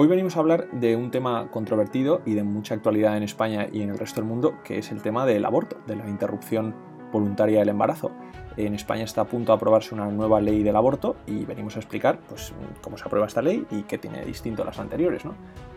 Hoy 0.00 0.06
venimos 0.06 0.36
a 0.36 0.38
hablar 0.38 0.70
de 0.70 0.94
un 0.94 1.10
tema 1.10 1.50
controvertido 1.50 2.22
y 2.24 2.34
de 2.34 2.44
mucha 2.44 2.72
actualidad 2.72 3.16
en 3.16 3.24
España 3.24 3.66
y 3.72 3.82
en 3.82 3.90
el 3.90 3.98
resto 3.98 4.20
del 4.20 4.28
mundo, 4.28 4.54
que 4.62 4.78
es 4.78 4.92
el 4.92 5.02
tema 5.02 5.26
del 5.26 5.44
aborto, 5.44 5.76
de 5.88 5.96
la 5.96 6.08
interrupción 6.08 6.72
voluntaria 7.10 7.58
del 7.58 7.70
embarazo. 7.70 8.12
En 8.56 8.76
España 8.76 9.02
está 9.02 9.22
a 9.22 9.24
punto 9.24 9.50
de 9.50 9.56
aprobarse 9.56 9.96
una 9.96 10.06
nueva 10.06 10.40
ley 10.40 10.62
del 10.62 10.76
aborto 10.76 11.16
y 11.26 11.44
venimos 11.44 11.74
a 11.74 11.80
explicar 11.80 12.20
pues, 12.28 12.52
cómo 12.80 12.96
se 12.96 13.06
aprueba 13.06 13.26
esta 13.26 13.42
ley 13.42 13.66
y 13.72 13.82
qué 13.82 13.98
tiene 13.98 14.24
distinto 14.24 14.62
a 14.62 14.66
las 14.66 14.78
anteriores. 14.78 15.24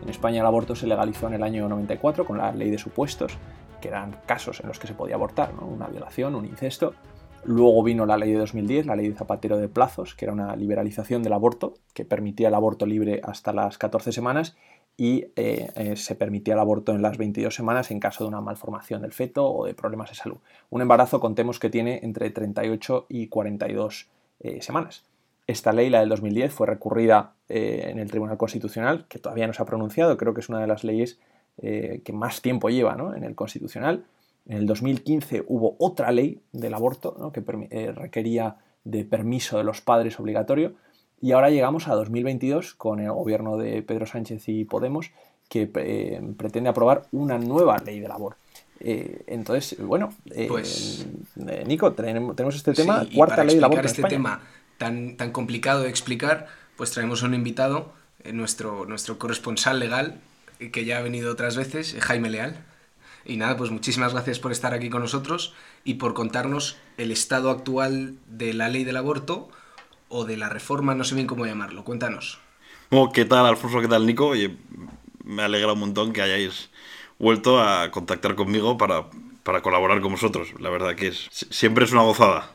En 0.00 0.08
España 0.08 0.40
el 0.40 0.46
aborto 0.46 0.76
se 0.76 0.86
legalizó 0.86 1.26
en 1.26 1.34
el 1.34 1.42
año 1.42 1.68
94 1.68 2.24
con 2.24 2.38
la 2.38 2.52
ley 2.52 2.70
de 2.70 2.78
supuestos, 2.78 3.36
que 3.80 3.88
eran 3.88 4.18
casos 4.24 4.60
en 4.60 4.68
los 4.68 4.78
que 4.78 4.86
se 4.86 4.94
podía 4.94 5.16
abortar, 5.16 5.52
¿no? 5.52 5.66
una 5.66 5.88
violación, 5.88 6.36
un 6.36 6.44
incesto, 6.44 6.94
Luego 7.44 7.82
vino 7.82 8.06
la 8.06 8.16
ley 8.16 8.32
de 8.32 8.38
2010, 8.38 8.86
la 8.86 8.94
ley 8.94 9.08
de 9.08 9.16
Zapatero 9.16 9.58
de 9.58 9.68
plazos, 9.68 10.14
que 10.14 10.26
era 10.26 10.32
una 10.32 10.54
liberalización 10.54 11.22
del 11.22 11.32
aborto, 11.32 11.74
que 11.92 12.04
permitía 12.04 12.48
el 12.48 12.54
aborto 12.54 12.86
libre 12.86 13.20
hasta 13.24 13.52
las 13.52 13.78
14 13.78 14.12
semanas 14.12 14.56
y 14.96 15.26
eh, 15.36 15.70
eh, 15.74 15.96
se 15.96 16.14
permitía 16.14 16.54
el 16.54 16.60
aborto 16.60 16.92
en 16.92 17.02
las 17.02 17.18
22 17.18 17.52
semanas 17.52 17.90
en 17.90 17.98
caso 17.98 18.22
de 18.22 18.28
una 18.28 18.40
malformación 18.40 19.02
del 19.02 19.12
feto 19.12 19.50
o 19.50 19.66
de 19.66 19.74
problemas 19.74 20.10
de 20.10 20.16
salud. 20.16 20.36
Un 20.70 20.82
embarazo, 20.82 21.18
contemos 21.18 21.58
que 21.58 21.70
tiene 21.70 22.00
entre 22.04 22.30
38 22.30 23.06
y 23.08 23.26
42 23.26 24.08
eh, 24.40 24.62
semanas. 24.62 25.04
Esta 25.48 25.72
ley, 25.72 25.90
la 25.90 26.00
del 26.00 26.10
2010, 26.10 26.52
fue 26.52 26.68
recurrida 26.68 27.32
en 27.48 27.98
el 27.98 28.08
Tribunal 28.08 28.38
Constitucional, 28.38 29.06
que 29.08 29.18
todavía 29.18 29.46
no 29.48 29.52
se 29.52 29.60
ha 29.60 29.66
pronunciado, 29.66 30.16
creo 30.16 30.32
que 30.32 30.40
es 30.40 30.48
una 30.48 30.60
de 30.60 30.68
las 30.68 30.84
leyes 30.84 31.18
que 31.60 32.12
más 32.14 32.40
tiempo 32.40 32.70
lleva 32.70 32.96
en 33.14 33.24
el 33.24 33.34
Constitucional. 33.34 34.04
En 34.46 34.58
el 34.58 34.66
2015 34.66 35.44
hubo 35.46 35.76
otra 35.78 36.10
ley 36.10 36.40
del 36.52 36.74
aborto 36.74 37.32
que 37.32 37.42
eh, 37.70 37.92
requería 37.92 38.56
de 38.84 39.04
permiso 39.04 39.58
de 39.58 39.64
los 39.64 39.80
padres 39.80 40.18
obligatorio 40.18 40.74
y 41.20 41.32
ahora 41.32 41.50
llegamos 41.50 41.86
a 41.86 41.94
2022 41.94 42.74
con 42.74 42.98
el 43.00 43.12
gobierno 43.12 43.56
de 43.56 43.82
Pedro 43.82 44.06
Sánchez 44.06 44.48
y 44.48 44.64
Podemos 44.64 45.12
que 45.48 45.70
eh, 45.74 46.20
pretende 46.36 46.70
aprobar 46.70 47.06
una 47.12 47.38
nueva 47.38 47.78
ley 47.78 48.00
del 48.00 48.10
aborto. 48.10 48.38
Eh, 48.80 49.22
entonces, 49.28 49.76
bueno, 49.78 50.12
pues, 50.48 51.06
Nico, 51.66 51.92
tenemos, 51.92 52.56
este 52.56 52.72
tema, 52.72 53.06
cuarta 53.14 53.44
ley 53.44 53.54
del 53.54 53.64
aborto. 53.64 53.86
este 53.86 54.02
tema 54.02 54.40
tan, 54.78 55.16
tan 55.16 55.30
complicado 55.30 55.82
de 55.82 55.90
explicar, 55.90 56.48
pues 56.76 56.90
traemos 56.90 57.22
a 57.22 57.26
un 57.26 57.34
invitado, 57.34 57.92
nuestro, 58.32 58.86
nuestro 58.86 59.18
corresponsal 59.18 59.78
legal, 59.78 60.20
que 60.72 60.84
ya 60.84 60.98
ha 60.98 61.02
venido 61.02 61.30
otras 61.30 61.56
veces, 61.56 61.96
Jaime 62.00 62.30
Leal. 62.30 62.56
Y 63.24 63.36
nada, 63.36 63.56
pues 63.56 63.70
muchísimas 63.70 64.12
gracias 64.12 64.38
por 64.38 64.52
estar 64.52 64.74
aquí 64.74 64.90
con 64.90 65.02
nosotros 65.02 65.54
y 65.84 65.94
por 65.94 66.14
contarnos 66.14 66.76
el 66.96 67.10
estado 67.10 67.50
actual 67.50 68.16
de 68.26 68.52
la 68.52 68.68
ley 68.68 68.84
del 68.84 68.96
aborto 68.96 69.48
o 70.08 70.24
de 70.24 70.36
la 70.36 70.48
reforma, 70.48 70.94
no 70.94 71.04
sé 71.04 71.14
bien 71.14 71.26
cómo 71.26 71.46
llamarlo. 71.46 71.84
Cuéntanos. 71.84 72.38
Oh, 72.90 73.10
¿Qué 73.10 73.24
tal, 73.24 73.46
Alfonso? 73.46 73.80
¿Qué 73.80 73.88
tal, 73.88 74.06
Nico? 74.06 74.32
Me 75.24 75.42
alegra 75.42 75.72
un 75.72 75.80
montón 75.80 76.12
que 76.12 76.20
hayáis 76.20 76.70
vuelto 77.18 77.60
a 77.60 77.90
contactar 77.90 78.34
conmigo 78.34 78.76
para, 78.76 79.06
para 79.42 79.62
colaborar 79.62 80.00
con 80.00 80.12
vosotros. 80.12 80.48
La 80.58 80.68
verdad 80.68 80.94
que 80.94 81.08
es, 81.08 81.28
siempre 81.30 81.84
es 81.84 81.92
una 81.92 82.02
gozada. 82.02 82.50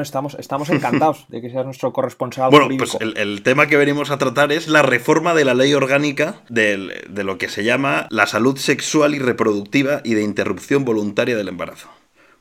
Estamos, 0.00 0.36
estamos 0.38 0.70
encantados 0.70 1.26
de 1.28 1.40
que 1.40 1.50
seas 1.50 1.64
nuestro 1.64 1.92
corresponsal. 1.92 2.50
Bueno, 2.50 2.68
pues 2.78 2.96
el, 3.00 3.42
tema 3.42 3.66
que 3.66 3.76
venimos 3.76 4.10
a 4.10 4.18
tratar 4.18 4.52
es 4.52 4.68
la 4.68 4.82
reforma 4.82 5.34
de 5.34 5.44
la 5.44 5.54
ley 5.54 5.74
orgánica 5.74 6.42
de, 6.48 7.04
de 7.08 7.24
lo 7.24 7.38
que 7.38 7.48
se 7.48 7.64
llama 7.64 8.06
la 8.10 8.26
salud 8.26 8.56
sexual 8.56 9.14
y 9.14 9.18
reproductiva 9.18 10.00
y 10.04 10.14
de 10.14 10.22
interrupción 10.22 10.84
voluntaria 10.84 11.36
del 11.36 11.48
embarazo. 11.48 11.88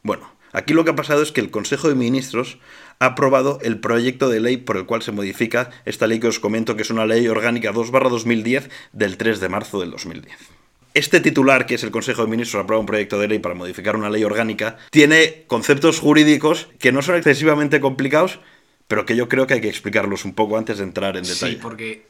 Bueno, 0.03 0.31
aquí 0.53 0.73
lo 0.73 0.83
que 0.83 0.91
ha 0.91 0.95
pasado 0.95 1.21
es 1.21 1.31
que 1.31 1.41
el 1.41 1.51
Consejo 1.51 1.89
de 1.89 1.95
Ministros 1.95 2.57
ha 2.99 3.07
aprobado 3.07 3.59
el 3.61 3.79
proyecto 3.79 4.29
de 4.29 4.39
ley 4.39 4.57
por 4.57 4.77
el 4.77 4.85
cual 4.85 5.01
se 5.01 5.11
modifica 5.11 5.71
esta 5.85 6.07
ley 6.07 6.19
que 6.19 6.27
os 6.27 6.39
comento, 6.39 6.75
que 6.75 6.83
es 6.83 6.89
una 6.91 7.05
ley 7.05 7.27
orgánica 7.27 7.73
2-2010 7.73 8.69
del 8.93 9.17
3 9.17 9.39
de 9.39 9.49
marzo 9.49 9.79
del 9.79 9.91
2010. 9.91 10.60
Este 10.93 11.21
titular, 11.21 11.65
que 11.65 11.75
es 11.75 11.83
el 11.83 11.91
Consejo 11.91 12.23
de 12.23 12.27
Ministros, 12.27 12.61
aprueba 12.61 12.81
un 12.81 12.85
proyecto 12.85 13.17
de 13.17 13.29
ley 13.29 13.39
para 13.39 13.55
modificar 13.55 13.95
una 13.95 14.09
ley 14.09 14.25
orgánica, 14.25 14.77
tiene 14.89 15.45
conceptos 15.47 15.99
jurídicos 15.99 16.67
que 16.79 16.91
no 16.91 17.01
son 17.01 17.15
excesivamente 17.15 17.79
complicados, 17.79 18.39
pero 18.87 19.05
que 19.05 19.15
yo 19.15 19.29
creo 19.29 19.47
que 19.47 19.53
hay 19.53 19.61
que 19.61 19.69
explicarlos 19.69 20.25
un 20.25 20.33
poco 20.33 20.57
antes 20.57 20.79
de 20.79 20.83
entrar 20.83 21.15
en 21.15 21.23
detalle. 21.23 21.53
Sí, 21.53 21.59
porque 21.61 22.07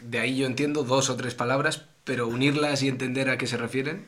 de 0.00 0.18
ahí 0.18 0.38
yo 0.38 0.46
entiendo 0.46 0.82
dos 0.82 1.10
o 1.10 1.16
tres 1.16 1.34
palabras, 1.34 1.84
pero 2.04 2.26
unirlas 2.26 2.82
y 2.82 2.88
entender 2.88 3.28
a 3.28 3.36
qué 3.36 3.46
se 3.46 3.58
refieren. 3.58 4.06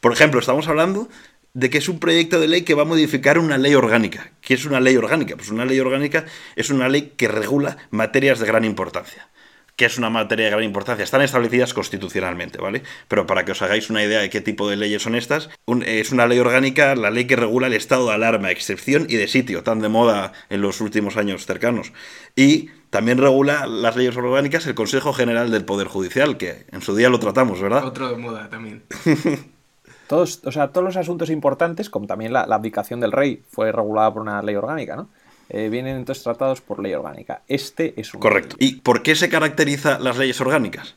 Por 0.00 0.12
ejemplo, 0.12 0.40
estamos 0.40 0.66
hablando 0.68 1.10
de 1.52 1.68
que 1.68 1.76
es 1.76 1.90
un 1.90 1.98
proyecto 1.98 2.40
de 2.40 2.48
ley 2.48 2.62
que 2.62 2.74
va 2.74 2.82
a 2.82 2.86
modificar 2.86 3.38
una 3.38 3.58
ley 3.58 3.74
orgánica. 3.74 4.32
¿Qué 4.40 4.54
es 4.54 4.64
una 4.64 4.80
ley 4.80 4.96
orgánica? 4.96 5.36
Pues 5.36 5.50
una 5.50 5.66
ley 5.66 5.78
orgánica 5.78 6.24
es 6.56 6.70
una 6.70 6.88
ley 6.88 7.12
que 7.18 7.28
regula 7.28 7.76
materias 7.90 8.38
de 8.38 8.46
gran 8.46 8.64
importancia 8.64 9.28
que 9.76 9.86
es 9.86 9.98
una 9.98 10.10
materia 10.10 10.46
de 10.46 10.50
gran 10.50 10.64
importancia, 10.64 11.02
están 11.02 11.22
establecidas 11.22 11.74
constitucionalmente, 11.74 12.58
¿vale? 12.58 12.82
Pero 13.08 13.26
para 13.26 13.44
que 13.44 13.52
os 13.52 13.62
hagáis 13.62 13.90
una 13.90 14.02
idea 14.02 14.20
de 14.20 14.30
qué 14.30 14.40
tipo 14.40 14.68
de 14.68 14.76
leyes 14.76 15.02
son 15.02 15.14
estas, 15.14 15.48
es 15.86 16.12
una 16.12 16.26
ley 16.26 16.38
orgánica, 16.38 16.94
la 16.94 17.10
ley 17.10 17.26
que 17.26 17.36
regula 17.36 17.68
el 17.68 17.72
estado 17.72 18.08
de 18.08 18.14
alarma, 18.14 18.50
excepción 18.50 19.06
y 19.08 19.16
de 19.16 19.28
sitio, 19.28 19.62
tan 19.62 19.80
de 19.80 19.88
moda 19.88 20.32
en 20.50 20.60
los 20.60 20.80
últimos 20.80 21.16
años 21.16 21.46
cercanos. 21.46 21.92
Y 22.36 22.70
también 22.90 23.18
regula 23.18 23.66
las 23.66 23.96
leyes 23.96 24.16
orgánicas 24.16 24.66
el 24.66 24.74
Consejo 24.74 25.14
General 25.14 25.50
del 25.50 25.64
Poder 25.64 25.88
Judicial, 25.88 26.36
que 26.36 26.66
en 26.70 26.82
su 26.82 26.94
día 26.94 27.08
lo 27.08 27.18
tratamos, 27.18 27.60
¿verdad? 27.60 27.84
Otro 27.84 28.10
de 28.10 28.16
moda 28.16 28.50
también. 28.50 28.82
todos, 30.06 30.42
o 30.44 30.52
sea, 30.52 30.68
todos 30.68 30.84
los 30.84 30.96
asuntos 30.98 31.30
importantes, 31.30 31.88
como 31.88 32.06
también 32.06 32.34
la, 32.34 32.46
la 32.46 32.56
abdicación 32.56 33.00
del 33.00 33.12
rey, 33.12 33.42
fue 33.50 33.72
regulada 33.72 34.12
por 34.12 34.20
una 34.20 34.42
ley 34.42 34.56
orgánica, 34.56 34.96
¿no? 34.96 35.08
Eh, 35.54 35.68
vienen 35.68 35.96
entonces 35.96 36.24
tratados 36.24 36.62
por 36.62 36.82
ley 36.82 36.94
orgánica. 36.94 37.42
Este 37.46 37.92
es 38.00 38.14
un. 38.14 38.20
Correcto. 38.20 38.56
¿Y 38.58 38.76
por 38.76 39.02
qué 39.02 39.14
se 39.14 39.28
caracteriza 39.28 39.98
las 39.98 40.16
leyes 40.16 40.40
orgánicas? 40.40 40.96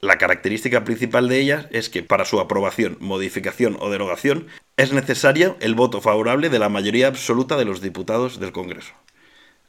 La 0.00 0.16
característica 0.16 0.84
principal 0.84 1.28
de 1.28 1.40
ellas 1.40 1.66
es 1.72 1.88
que 1.88 2.04
para 2.04 2.24
su 2.24 2.38
aprobación, 2.38 2.98
modificación 3.00 3.76
o 3.80 3.90
derogación 3.90 4.46
es 4.76 4.92
necesario 4.92 5.56
el 5.58 5.74
voto 5.74 6.00
favorable 6.00 6.50
de 6.50 6.60
la 6.60 6.68
mayoría 6.68 7.08
absoluta 7.08 7.56
de 7.56 7.64
los 7.64 7.80
diputados 7.80 8.38
del 8.38 8.52
Congreso. 8.52 8.92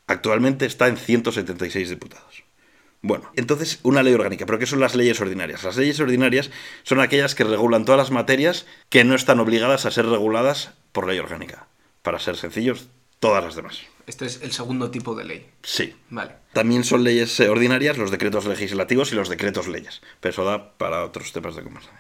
Actualmente 0.06 0.68
está 0.68 0.88
en 0.88 0.97
176 0.97 1.90
diputados. 1.90 2.44
Bueno, 3.02 3.31
entonces 3.36 3.80
una 3.81 4.03
ley 4.03 4.14
orgánica, 4.14 4.46
pero 4.46 4.59
¿qué 4.59 4.68
son 4.68 4.81
las 4.81 4.94
leyes 4.94 5.20
ordinarias? 5.20 5.64
Las 5.64 5.78
leyes 5.78 6.00
ordinarias 6.00 6.52
son 6.84 7.00
aquellas 7.00 7.34
que 7.34 7.44
regulan 7.44 7.86
todas 7.86 7.97
las 7.97 8.12
materias 8.12 8.68
que 8.90 9.03
no 9.03 9.16
están 9.16 9.40
obligadas 9.40 9.88
a 9.88 9.92
ser 9.92 10.06
reguladas 10.06 10.74
por 10.92 11.08
ley 11.08 11.18
orgánica. 11.18 11.68
Para 12.03 12.20
ser 12.20 12.38
sencillos, 12.38 12.90
todas 13.19 13.44
las 13.44 13.55
demás. 13.55 13.81
Este 14.05 14.25
es 14.25 14.41
el 14.41 14.53
segundo 14.53 14.89
tipo 14.89 15.16
de 15.16 15.25
ley. 15.25 15.50
Sí. 15.63 15.94
Vale. 16.09 16.31
También 16.53 16.85
son 16.85 17.03
leyes 17.03 17.39
eh, 17.41 17.50
ordinarias 17.50 17.97
los 17.97 18.09
decretos 18.09 18.45
legislativos 18.45 19.11
y 19.11 19.16
los 19.16 19.28
decretos 19.28 19.67
leyes. 19.67 20.01
Pero 20.22 20.31
eso 20.31 20.45
da 20.45 20.78
para 20.78 21.03
otros 21.03 21.33
temas 21.33 21.55
de 21.55 21.63
conversación. 21.63 22.00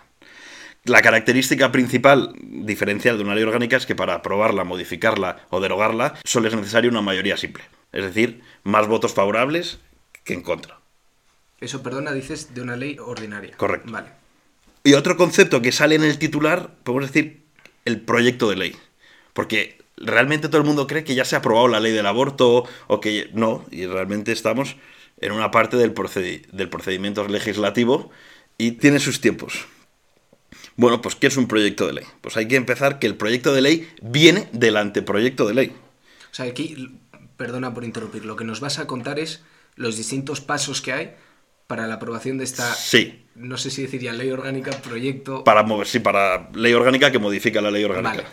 La 0.85 1.01
característica 1.01 1.69
principal 1.69 2.33
diferencial 2.41 3.17
de 3.17 3.23
una 3.25 3.35
ley 3.35 3.43
orgánica 3.43 3.75
es 3.75 3.85
que 3.85 3.93
para 3.93 4.13
aprobarla, 4.13 4.63
modificarla 4.63 5.45
o 5.49 5.59
derogarla 5.59 6.17
solo 6.23 6.47
es 6.47 6.55
necesaria 6.55 6.89
una 6.89 7.01
mayoría 7.01 7.35
simple. 7.35 7.63
Es 7.91 8.03
decir, 8.03 8.41
más 8.63 8.87
votos 8.87 9.13
favorables 9.13 9.79
que 10.23 10.33
en 10.33 10.43
contra. 10.43 10.79
Eso, 11.59 11.83
perdona, 11.83 12.13
dices 12.13 12.53
de 12.53 12.61
una 12.61 12.77
ley 12.77 12.97
ordinaria. 12.99 13.57
Correcto. 13.57 13.91
Vale. 13.91 14.09
Y 14.85 14.93
otro 14.93 15.17
concepto 15.17 15.61
que 15.61 15.73
sale 15.73 15.95
en 15.95 16.03
el 16.03 16.17
titular, 16.19 16.75
podemos 16.83 17.11
decir 17.11 17.43
el 17.83 17.99
proyecto 17.99 18.49
de 18.49 18.55
ley. 18.55 18.75
Porque 19.33 19.79
realmente 19.97 20.47
todo 20.47 20.61
el 20.61 20.67
mundo 20.67 20.87
cree 20.87 21.03
que 21.03 21.15
ya 21.15 21.25
se 21.25 21.35
ha 21.35 21.39
aprobado 21.39 21.67
la 21.67 21.79
ley 21.79 21.91
del 21.91 22.05
aborto 22.05 22.65
o 22.87 22.99
que 22.99 23.29
no, 23.33 23.65
y 23.71 23.85
realmente 23.85 24.31
estamos 24.31 24.77
en 25.19 25.31
una 25.31 25.51
parte 25.51 25.77
del, 25.77 25.93
del 26.51 26.69
procedimiento 26.69 27.27
legislativo 27.27 28.11
y 28.57 28.73
tiene 28.73 28.99
sus 28.99 29.21
tiempos. 29.21 29.67
Bueno, 30.75 31.01
pues 31.01 31.15
¿qué 31.15 31.27
es 31.27 31.37
un 31.37 31.47
proyecto 31.47 31.87
de 31.87 31.93
ley? 31.93 32.05
Pues 32.21 32.37
hay 32.37 32.47
que 32.47 32.55
empezar 32.55 32.99
que 32.99 33.07
el 33.07 33.15
proyecto 33.15 33.53
de 33.53 33.61
ley 33.61 33.89
viene 34.01 34.47
del 34.51 34.77
anteproyecto 34.77 35.47
de 35.47 35.55
ley. 35.55 35.75
O 36.31 36.35
sea, 36.35 36.45
aquí, 36.45 36.99
perdona 37.35 37.73
por 37.73 37.83
interrumpir, 37.83 38.25
lo 38.25 38.35
que 38.35 38.45
nos 38.45 38.59
vas 38.59 38.77
a 38.77 38.85
contar 38.85 39.17
es 39.17 39.43
los 39.75 39.97
distintos 39.97 40.39
pasos 40.39 40.81
que 40.81 40.93
hay 40.93 41.15
para 41.65 41.87
la 41.87 41.95
aprobación 41.95 42.37
de 42.37 42.43
esta... 42.43 42.73
Sí. 42.73 43.25
No 43.35 43.57
sé 43.57 43.71
si 43.71 43.81
decir 43.83 44.01
ya 44.01 44.13
ley 44.13 44.29
orgánica, 44.29 44.71
proyecto... 44.81 45.43
Para 45.43 45.63
mover, 45.63 45.87
sí, 45.87 45.99
para 45.99 46.49
ley 46.53 46.73
orgánica 46.73 47.11
que 47.11 47.19
modifica 47.19 47.59
la 47.59 47.71
ley 47.71 47.83
orgánica. 47.83 48.15
Vale. 48.15 48.27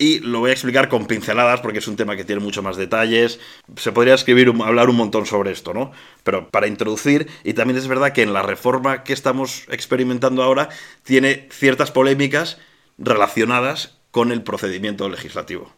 Y 0.00 0.20
lo 0.20 0.38
voy 0.38 0.50
a 0.50 0.52
explicar 0.52 0.88
con 0.88 1.06
pinceladas 1.06 1.60
porque 1.60 1.80
es 1.80 1.88
un 1.88 1.96
tema 1.96 2.14
que 2.14 2.24
tiene 2.24 2.40
mucho 2.40 2.62
más 2.62 2.76
detalles. 2.76 3.40
Se 3.76 3.90
podría 3.90 4.14
escribir, 4.14 4.52
hablar 4.64 4.88
un 4.88 4.96
montón 4.96 5.26
sobre 5.26 5.50
esto, 5.50 5.74
¿no? 5.74 5.90
Pero 6.22 6.48
para 6.50 6.68
introducir, 6.68 7.26
y 7.42 7.54
también 7.54 7.76
es 7.76 7.88
verdad 7.88 8.12
que 8.12 8.22
en 8.22 8.32
la 8.32 8.42
reforma 8.42 9.02
que 9.02 9.12
estamos 9.12 9.64
experimentando 9.68 10.44
ahora 10.44 10.68
tiene 11.02 11.48
ciertas 11.50 11.90
polémicas 11.90 12.58
relacionadas 12.96 13.98
con 14.12 14.30
el 14.30 14.42
procedimiento 14.42 15.08
legislativo. 15.08 15.72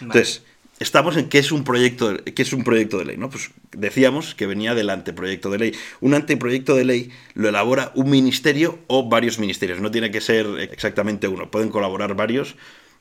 Entonces, 0.00 0.44
estamos 0.78 1.16
en 1.16 1.28
qué 1.28 1.38
es 1.38 1.50
un 1.50 1.64
proyecto, 1.64 2.16
qué 2.24 2.42
es 2.42 2.52
un 2.52 2.62
proyecto 2.62 2.98
de 2.98 3.06
ley, 3.06 3.16
¿no? 3.16 3.28
Pues 3.28 3.50
decíamos 3.72 4.36
que 4.36 4.46
venía 4.46 4.76
del 4.76 4.88
anteproyecto 4.88 5.50
de 5.50 5.58
ley. 5.58 5.72
Un 6.00 6.14
anteproyecto 6.14 6.76
de 6.76 6.84
ley 6.84 7.10
lo 7.34 7.48
elabora 7.48 7.90
un 7.96 8.08
ministerio 8.08 8.78
o 8.86 9.08
varios 9.08 9.40
ministerios. 9.40 9.80
No 9.80 9.90
tiene 9.90 10.12
que 10.12 10.20
ser 10.20 10.46
exactamente 10.60 11.26
uno, 11.26 11.50
pueden 11.50 11.70
colaborar 11.70 12.14
varios 12.14 12.54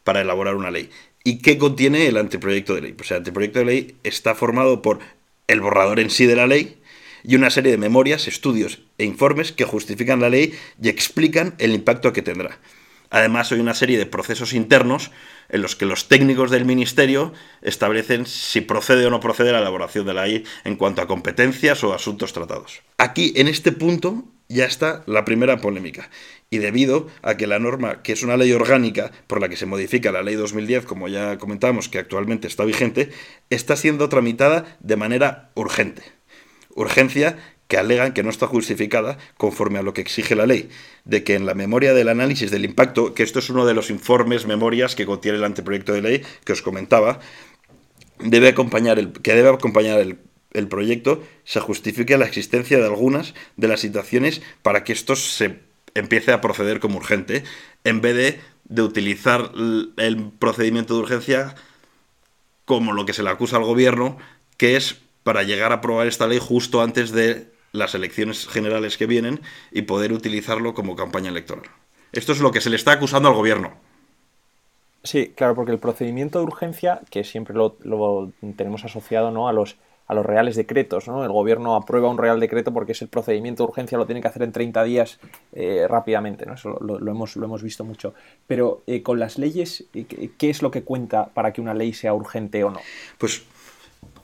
para 0.06 0.22
elaborar 0.22 0.56
una 0.56 0.72
ley. 0.72 0.90
¿Y 1.26 1.40
qué 1.40 1.58
contiene 1.58 2.08
el 2.08 2.16
anteproyecto 2.16 2.76
de 2.76 2.82
ley? 2.82 2.94
Pues 2.94 3.12
el 3.12 3.18
anteproyecto 3.18 3.60
de 3.60 3.66
ley 3.66 3.98
está 4.04 4.36
formado 4.36 4.82
por 4.82 5.00
el 5.48 5.60
borrador 5.60 6.00
en 6.00 6.10
sí 6.10 6.26
de 6.28 6.38
la 6.38 6.48
ley 6.48 6.78
y 7.24 7.36
una 7.36 7.50
serie 7.50 7.72
de 7.72 7.78
memorias, 7.78 8.28
estudios 8.28 8.84
e 9.00 9.04
informes 9.04 9.52
que 9.52 9.66
justifican 9.66 10.22
la 10.22 10.30
ley 10.30 10.54
y 10.82 10.90
explican 10.90 11.56
el 11.58 11.74
impacto 11.74 12.14
que 12.14 12.22
tendrá. 12.22 12.60
Además, 13.10 13.52
hay 13.52 13.60
una 13.60 13.74
serie 13.74 13.98
de 13.98 14.06
procesos 14.06 14.54
internos 14.54 15.12
en 15.50 15.62
los 15.62 15.76
que 15.76 15.86
los 15.86 16.08
técnicos 16.08 16.52
del 16.52 16.66
Ministerio 16.66 17.34
establecen 17.62 18.26
si 18.26 18.62
procede 18.62 19.06
o 19.06 19.10
no 19.10 19.20
procede 19.20 19.52
la 19.52 19.60
elaboración 19.60 20.06
de 20.06 20.14
la 20.14 20.26
ley 20.26 20.44
en 20.64 20.76
cuanto 20.76 21.02
a 21.02 21.08
competencias 21.08 21.84
o 21.84 21.94
asuntos 21.94 22.34
tratados. 22.34 22.82
Aquí, 22.98 23.34
en 23.36 23.48
este 23.48 23.72
punto, 23.72 24.26
ya 24.50 24.66
está 24.66 25.04
la 25.06 25.26
primera 25.26 25.58
polémica. 25.58 26.10
Y 26.50 26.60
debido 26.60 27.08
a 27.22 27.38
que 27.38 27.48
la 27.48 27.60
norma, 27.60 28.04
que 28.04 28.14
es 28.14 28.24
una 28.24 28.38
ley 28.38 28.52
orgánica 28.52 29.12
por 29.28 29.42
la 29.42 29.50
que 29.50 29.58
se 29.58 29.66
modifica 29.66 30.12
la 30.12 30.24
ley 30.24 30.36
2010, 30.36 30.86
como 30.86 31.08
ya 31.08 31.38
comentamos, 31.38 31.90
que 31.90 32.00
actualmente 32.00 32.48
está 32.48 32.64
vigente, 32.66 33.10
está 33.50 33.76
siendo 33.76 34.10
tramitada 34.10 34.78
de 34.80 34.96
manera 34.96 35.50
urgente. 35.56 36.04
Urgencia 36.76 37.38
que 37.68 37.78
alegan 37.78 38.14
que 38.14 38.22
no 38.22 38.30
está 38.30 38.48
justificada 38.48 39.18
conforme 39.38 39.80
a 39.80 39.82
lo 39.82 39.94
que 39.94 40.02
exige 40.02 40.36
la 40.36 40.46
ley, 40.46 40.70
de 41.04 41.24
que 41.24 41.34
en 41.34 41.48
la 41.48 41.56
memoria 41.56 41.94
del 41.94 42.10
análisis 42.10 42.52
del 42.52 42.66
impacto, 42.66 43.14
que 43.16 43.24
esto 43.24 43.40
es 43.40 43.50
uno 43.50 43.66
de 43.66 43.74
los 43.74 43.90
informes, 43.90 44.46
memorias 44.46 44.96
que 44.96 45.08
contiene 45.08 45.40
el 45.40 45.44
anteproyecto 45.44 45.94
de 45.94 46.02
ley 46.02 46.22
que 46.44 46.54
os 46.54 46.62
comentaba, 46.62 47.20
debe 48.20 48.50
acompañar 48.50 49.00
el, 49.00 49.12
que 49.12 49.34
debe 49.34 49.50
acompañar 49.50 50.00
el, 50.00 50.20
el 50.56 50.68
proyecto, 50.68 51.24
se 51.44 51.60
justifique 51.60 52.18
la 52.18 52.26
existencia 52.26 52.78
de 52.78 52.86
algunas 52.86 53.34
de 53.58 53.68
las 53.68 53.82
situaciones 53.82 54.42
para 54.62 54.84
que 54.84 54.94
esto 54.94 55.16
se 55.16 55.60
empiece 55.94 56.32
a 56.32 56.42
proceder 56.42 56.80
como 56.80 56.98
urgente, 56.98 57.44
en 57.84 58.02
vez 58.02 58.16
de, 58.16 58.40
de 58.66 58.82
utilizar 58.82 59.52
el 59.98 60.32
procedimiento 60.40 60.96
de 60.96 61.00
urgencia 61.02 61.56
como 62.66 62.94
lo 62.94 63.06
que 63.06 63.14
se 63.14 63.24
le 63.24 63.30
acusa 63.30 63.58
al 63.58 63.64
gobierno, 63.64 64.18
que 64.58 64.76
es 64.76 65.00
para 65.24 65.44
llegar 65.44 65.72
a 65.72 65.76
aprobar 65.76 66.08
esta 66.08 66.28
ley 66.28 66.40
justo 66.42 66.82
antes 66.82 67.12
de 67.12 67.52
las 67.72 67.96
elecciones 67.96 68.48
generales 68.48 68.98
que 68.98 69.06
vienen 69.06 69.42
y 69.72 69.84
poder 69.84 70.12
utilizarlo 70.12 70.74
como 70.74 70.96
campaña 70.96 71.30
electoral. 71.30 71.66
Esto 72.12 72.32
es 72.32 72.40
lo 72.40 72.52
que 72.52 72.62
se 72.62 72.70
le 72.70 72.76
está 72.76 72.94
acusando 72.94 73.30
al 73.30 73.36
gobierno. 73.36 73.74
Sí, 75.04 75.34
claro, 75.36 75.54
porque 75.54 75.72
el 75.72 75.80
procedimiento 75.80 76.40
de 76.40 76.46
urgencia, 76.46 77.02
que 77.12 77.24
siempre 77.24 77.54
lo, 77.54 78.32
tenemos 78.56 78.86
asociado 78.86 79.30
¿no? 79.30 79.48
a, 79.48 79.54
los, 79.54 79.76
a 80.08 80.14
los 80.14 80.26
reales 80.26 80.56
decretos, 80.56 81.08
¿no? 81.08 81.24
el 81.24 81.32
gobierno 81.32 81.76
aprueba 81.76 82.10
un 82.10 82.18
real 82.18 82.40
decreto 82.40 82.72
porque 82.72 82.92
es 82.92 83.02
el 83.02 83.08
procedimiento 83.08 83.64
de 83.64 83.70
urgencia, 83.70 83.98
lo 83.98 84.06
tiene 84.06 84.22
que 84.22 84.28
hacer 84.28 84.44
en 84.44 84.52
30 84.52 84.84
días 84.84 85.20
eh, 85.54 85.88
rápidamente, 85.90 86.46
¿no? 86.46 86.54
eso 86.54 86.78
lo, 86.80 86.98
hemos, 87.12 87.36
lo 87.36 87.46
hemos 87.46 87.64
visto 87.64 87.84
mucho. 87.84 88.14
Pero 88.48 88.84
eh, 88.88 89.02
con 89.02 89.20
las 89.20 89.38
leyes, 89.38 89.86
eh, 89.94 90.06
¿qué 90.38 90.50
es 90.50 90.62
lo 90.62 90.72
que 90.72 90.84
cuenta 90.84 91.28
para 91.28 91.54
que 91.54 91.62
una 91.62 91.74
ley 91.74 91.94
sea 91.94 92.14
urgente 92.14 92.64
o 92.64 92.70
no? 92.70 92.80
Pues 93.18 93.44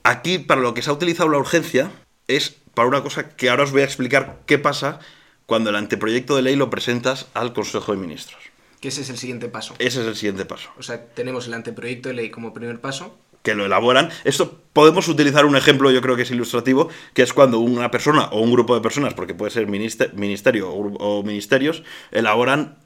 aquí, 0.04 0.38
para 0.38 0.60
lo 0.60 0.74
que 0.74 0.82
se 0.82 0.90
ha 0.90 0.92
utilizado 0.92 1.28
la 1.28 1.38
urgencia, 1.38 1.90
es 2.28 2.56
para 2.74 2.88
una 2.88 3.02
cosa 3.02 3.30
que 3.30 3.50
ahora 3.50 3.64
os 3.64 3.72
voy 3.72 3.82
a 3.82 3.84
explicar 3.84 4.38
qué 4.46 4.58
pasa 4.58 5.00
cuando 5.46 5.70
el 5.70 5.76
anteproyecto 5.76 6.36
de 6.36 6.42
ley 6.42 6.56
lo 6.56 6.70
presentas 6.70 7.28
al 7.34 7.52
Consejo 7.52 7.92
de 7.92 7.98
Ministros. 7.98 8.40
Que 8.80 8.88
ese 8.88 9.02
es 9.02 9.10
el 9.10 9.18
siguiente 9.18 9.48
paso. 9.48 9.74
Ese 9.78 10.00
es 10.00 10.06
el 10.06 10.16
siguiente 10.16 10.44
paso. 10.44 10.70
O 10.78 10.82
sea, 10.82 11.06
tenemos 11.06 11.46
el 11.46 11.54
anteproyecto 11.54 12.08
de 12.08 12.14
ley 12.14 12.30
como 12.30 12.52
primer 12.52 12.80
paso. 12.80 13.16
Que 13.42 13.54
lo 13.54 13.66
elaboran. 13.66 14.10
Esto 14.24 14.62
podemos 14.72 15.08
utilizar 15.08 15.44
un 15.44 15.56
ejemplo, 15.56 15.90
yo 15.90 16.00
creo 16.00 16.16
que 16.16 16.22
es 16.22 16.30
ilustrativo, 16.30 16.88
que 17.14 17.22
es 17.22 17.32
cuando 17.32 17.58
una 17.58 17.90
persona 17.90 18.26
o 18.26 18.40
un 18.40 18.52
grupo 18.52 18.74
de 18.74 18.80
personas, 18.80 19.14
porque 19.14 19.34
puede 19.34 19.50
ser 19.50 19.66
ministerio 19.66 20.70
o, 20.70 21.22
ministerios, 21.22 21.82
elaboran 22.10 22.78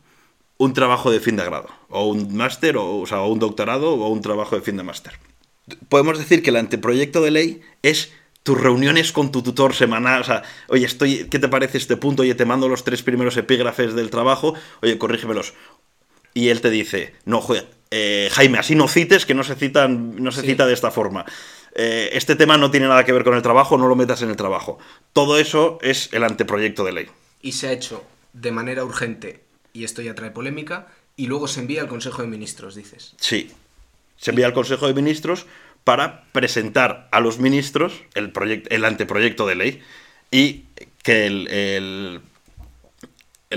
un 0.58 0.72
trabajo 0.72 1.10
de 1.10 1.20
fin 1.20 1.36
de 1.36 1.44
grado, 1.44 1.68
o 1.90 2.06
un 2.06 2.34
máster, 2.34 2.76
o, 2.78 3.04
sea, 3.06 3.20
un 3.22 3.38
doctorado, 3.38 3.92
o 3.94 4.08
un 4.08 4.22
trabajo 4.22 4.56
de 4.56 4.62
fin 4.62 4.76
de 4.76 4.82
máster. 4.82 5.18
Podemos 5.88 6.18
decir 6.18 6.42
que 6.42 6.50
el 6.50 6.56
anteproyecto 6.56 7.20
de 7.20 7.30
ley 7.30 7.60
es 7.82 8.12
tus 8.42 8.60
reuniones 8.60 9.12
con 9.12 9.32
tu 9.32 9.42
tutor 9.42 9.74
semanal, 9.74 10.20
o 10.20 10.24
sea, 10.24 10.42
oye, 10.68 10.86
estoy, 10.86 11.26
¿qué 11.28 11.38
te 11.38 11.48
parece 11.48 11.78
este 11.78 11.96
punto? 11.96 12.22
Oye, 12.22 12.34
te 12.34 12.44
mando 12.44 12.68
los 12.68 12.84
tres 12.84 13.02
primeros 13.02 13.36
epígrafes 13.36 13.94
del 13.94 14.08
trabajo, 14.08 14.54
oye, 14.82 14.96
corrígemelos. 14.98 15.52
Y 16.32 16.50
él 16.50 16.60
te 16.60 16.70
dice, 16.70 17.14
no, 17.24 17.40
joder, 17.40 17.66
eh, 17.90 18.28
Jaime, 18.32 18.58
así 18.58 18.74
no 18.74 18.88
cites, 18.88 19.26
que 19.26 19.34
no 19.34 19.44
se, 19.44 19.54
citan, 19.54 20.16
no 20.22 20.32
se 20.32 20.42
cita 20.42 20.66
de 20.66 20.74
esta 20.74 20.90
forma. 20.90 21.24
Eh, 21.74 22.10
este 22.12 22.36
tema 22.36 22.56
no 22.56 22.70
tiene 22.70 22.88
nada 22.88 23.04
que 23.04 23.12
ver 23.12 23.24
con 23.24 23.34
el 23.34 23.42
trabajo, 23.42 23.76
no 23.76 23.86
lo 23.86 23.96
metas 23.96 24.22
en 24.22 24.30
el 24.30 24.36
trabajo. 24.36 24.78
Todo 25.12 25.38
eso 25.38 25.78
es 25.82 26.08
el 26.12 26.24
anteproyecto 26.24 26.84
de 26.84 26.92
ley. 26.92 27.06
Y 27.42 27.52
se 27.52 27.68
ha 27.68 27.72
hecho 27.72 28.04
de 28.32 28.50
manera 28.52 28.84
urgente, 28.84 29.44
y 29.72 29.84
esto 29.84 30.02
ya 30.02 30.14
trae 30.14 30.30
polémica, 30.30 30.88
y 31.16 31.26
luego 31.26 31.48
se 31.48 31.60
envía 31.60 31.82
al 31.82 31.88
Consejo 31.88 32.22
de 32.22 32.28
Ministros, 32.28 32.74
dices. 32.74 33.14
Sí, 33.18 33.50
se 34.16 34.30
envía 34.30 34.46
al 34.46 34.52
Consejo 34.52 34.86
de 34.86 34.94
Ministros 34.94 35.46
para 35.84 36.24
presentar 36.32 37.08
a 37.12 37.20
los 37.20 37.38
ministros 37.38 38.02
el, 38.14 38.32
el 38.70 38.84
anteproyecto 38.84 39.46
de 39.46 39.54
ley 39.54 39.82
y 40.32 40.64
que 41.02 41.26
el, 41.26 41.46
el, 41.48 42.20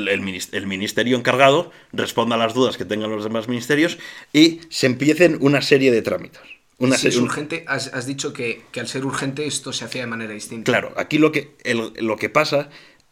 el, 0.08 0.66
ministerio 0.68 1.18
encargado 1.18 1.72
responda 1.92 2.36
a 2.36 2.40
las 2.40 2.54
dudas 2.54 2.78
que 2.78 2.86
tengan 2.86 3.12
los 3.12 3.24
demás 3.24 3.48
ministerios 3.48 3.98
y 4.34 4.62
se 4.70 4.86
empiecen 4.86 5.38
una 5.42 5.62
serie 5.62 5.92
de 5.92 6.02
trámites. 6.02 6.42
Una 6.78 6.98
si 6.98 7.10
es 7.10 7.18
urgente, 7.18 7.66
has, 7.68 8.06
dicho 8.06 8.32
que, 8.32 8.64
al 8.78 8.88
ser 8.88 9.06
urgente 9.06 9.46
esto 9.46 9.74
se 9.74 9.84
hacía 9.84 10.02
de 10.02 10.08
manera 10.08 10.34
distinta. 10.34 10.72
Claro, 10.72 10.94
aquí 10.96 11.18
lo 11.18 11.34
que, 11.34 11.56
lo 12.00 12.16
que 12.16 12.30
pasa 12.30 12.70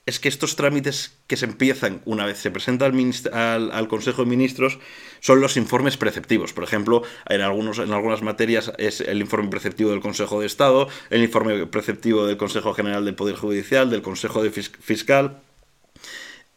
es 0.08 0.22
que 0.22 0.30
estos 0.30 0.56
trámites 0.56 1.18
que 1.28 1.36
se 1.36 1.46
empiezan 1.46 2.02
una 2.06 2.26
vez 2.26 2.40
se 2.40 2.50
presenta 2.50 2.86
al, 2.86 3.72
al, 3.72 3.88
Consejo 3.90 4.24
de 4.24 4.30
Ministros 4.30 4.80
son 5.20 5.42
los 5.42 5.58
informes 5.58 5.98
preceptivos. 5.98 6.54
Por 6.54 6.64
ejemplo, 6.64 7.04
en, 7.28 7.42
algunos, 7.42 7.78
en 7.80 7.92
algunas 7.92 8.22
materias 8.22 8.72
es 8.78 9.02
el 9.02 9.20
informe 9.20 9.50
preceptivo 9.50 9.92
del 9.92 10.00
Consejo 10.00 10.40
de 10.40 10.48
Estado, 10.48 10.88
el 11.10 11.22
informe 11.22 11.68
preceptivo 11.68 12.26
del 12.26 12.38
Consejo 12.38 12.74
General 12.74 13.04
del 13.04 13.16
Poder 13.16 13.36
Judicial, 13.36 13.90
del 13.90 14.02
Consejo 14.02 14.42
de 14.42 14.52
Fiscal. 14.52 15.42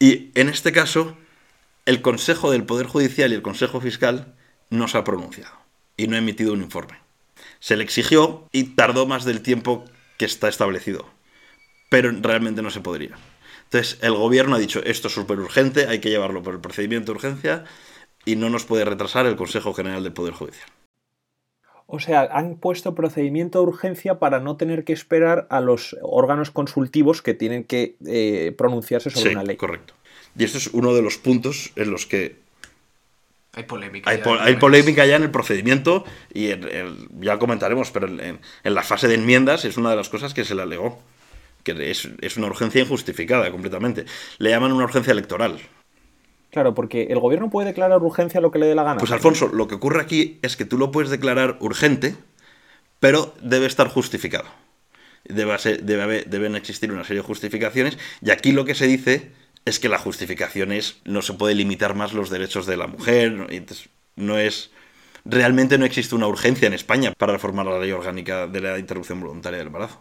Y 0.00 0.30
en 0.34 0.48
este 0.48 0.72
caso, 0.72 1.16
el 1.84 2.00
Consejo 2.00 2.50
del 2.50 2.64
Poder 2.64 2.86
Judicial 2.86 3.30
y 3.30 3.34
el 3.34 3.42
Consejo 3.42 3.82
Fiscal 3.82 4.34
no 4.70 4.88
se 4.88 4.96
ha 4.96 5.04
pronunciado 5.04 5.52
y 5.98 6.06
no 6.08 6.16
ha 6.16 6.20
emitido 6.20 6.54
un 6.54 6.62
informe. 6.62 6.98
Se 7.60 7.76
le 7.76 7.84
exigió 7.84 8.48
y 8.50 8.74
tardó 8.74 9.06
más 9.06 9.26
del 9.26 9.42
tiempo 9.42 9.84
que 10.16 10.24
está 10.24 10.48
establecido, 10.48 11.06
pero 11.90 12.10
realmente 12.12 12.62
no 12.62 12.70
se 12.70 12.80
podría. 12.80 13.16
Entonces, 13.64 13.98
el 14.00 14.14
gobierno 14.14 14.56
ha 14.56 14.58
dicho, 14.58 14.82
esto 14.84 15.08
es 15.08 15.14
súper 15.14 15.38
urgente, 15.38 15.86
hay 15.86 16.00
que 16.00 16.08
llevarlo 16.08 16.42
por 16.42 16.54
el 16.54 16.60
procedimiento 16.60 17.12
de 17.12 17.16
urgencia 17.16 17.64
y 18.24 18.36
no 18.36 18.48
nos 18.48 18.64
puede 18.64 18.86
retrasar 18.86 19.26
el 19.26 19.36
Consejo 19.36 19.74
General 19.74 20.02
del 20.02 20.14
Poder 20.14 20.32
Judicial. 20.32 20.68
O 21.92 21.98
sea, 21.98 22.28
han 22.32 22.54
puesto 22.54 22.94
procedimiento 22.94 23.58
de 23.58 23.66
urgencia 23.66 24.18
para 24.18 24.38
no 24.40 24.56
tener 24.56 24.84
que 24.84 24.92
esperar 24.92 25.46
a 25.50 25.60
los 25.60 25.96
órganos 26.02 26.50
consultivos 26.50 27.20
que 27.20 27.34
tienen 27.34 27.64
que 27.64 27.96
eh, 28.06 28.54
pronunciarse 28.56 29.10
sobre 29.10 29.32
una 29.32 29.42
ley. 29.42 29.56
Correcto. 29.56 29.94
Y 30.38 30.44
esto 30.44 30.58
es 30.58 30.68
uno 30.68 30.94
de 30.94 31.02
los 31.02 31.18
puntos 31.18 31.72
en 31.76 31.90
los 31.90 32.06
que 32.06 32.36
hay 33.52 33.64
polémica. 33.64 34.08
Hay, 34.08 34.20
hay 34.38 34.56
polémica 34.56 35.04
ya 35.04 35.16
en 35.16 35.24
el 35.24 35.30
procedimiento 35.32 36.04
y 36.32 36.50
ya 37.20 37.38
comentaremos, 37.38 37.90
pero 37.90 38.06
en, 38.06 38.38
en, 38.62 38.74
la 38.74 38.84
fase 38.84 39.08
de 39.08 39.14
enmiendas 39.14 39.64
es 39.64 39.76
una 39.76 39.90
de 39.90 39.96
las 39.96 40.08
cosas 40.08 40.32
que 40.32 40.44
se 40.44 40.54
le 40.54 40.62
alegó 40.62 41.00
que 41.62 41.90
es, 41.90 42.36
una 42.36 42.46
urgencia 42.46 42.80
injustificada 42.80 43.50
completamente. 43.50 44.04
Le 44.38 44.50
llaman 44.50 44.72
una 44.72 44.84
urgencia 44.84 45.12
electoral. 45.12 45.60
Claro, 46.50 46.74
porque 46.74 47.04
el 47.04 47.20
gobierno 47.20 47.48
puede 47.48 47.68
declarar 47.68 48.02
urgencia 48.02 48.40
lo 48.40 48.50
que 48.50 48.58
le 48.58 48.66
dé 48.66 48.74
la 48.74 48.82
gana. 48.82 48.98
Pues 48.98 49.12
Alfonso, 49.12 49.48
lo 49.48 49.68
que 49.68 49.76
ocurre 49.76 50.00
aquí 50.00 50.38
es 50.42 50.56
que 50.56 50.64
tú 50.64 50.78
lo 50.78 50.90
puedes 50.90 51.10
declarar 51.10 51.56
urgente, 51.60 52.16
pero 52.98 53.34
debe 53.40 53.66
estar 53.66 53.88
justificado. 53.88 54.48
Debe 55.24 55.56
debe 55.82 56.24
deben 56.24 56.56
existir 56.56 56.90
una 56.92 57.04
serie 57.04 57.22
de 57.22 57.26
justificaciones, 57.26 57.98
y 58.20 58.30
aquí 58.30 58.52
lo 58.52 58.64
que 58.64 58.74
se 58.74 58.86
dice 58.86 59.32
es 59.64 59.78
que 59.78 59.88
la 59.88 59.98
justificación 59.98 60.72
es 60.72 61.00
no 61.04 61.22
se 61.22 61.34
puede 61.34 61.54
limitar 61.54 61.94
más 61.94 62.12
los 62.12 62.30
derechos 62.30 62.66
de 62.66 62.76
la 62.76 62.86
mujer, 62.86 63.32
no 64.16 64.38
es 64.38 64.70
realmente 65.24 65.78
no 65.78 65.84
existe 65.84 66.14
una 66.14 66.26
urgencia 66.26 66.66
en 66.66 66.74
España 66.74 67.12
para 67.16 67.34
reformar 67.34 67.66
la 67.66 67.78
ley 67.78 67.92
orgánica 67.92 68.46
de 68.46 68.60
la 68.60 68.78
interrupción 68.78 69.20
voluntaria 69.20 69.58
del 69.58 69.68
embarazo. 69.68 70.00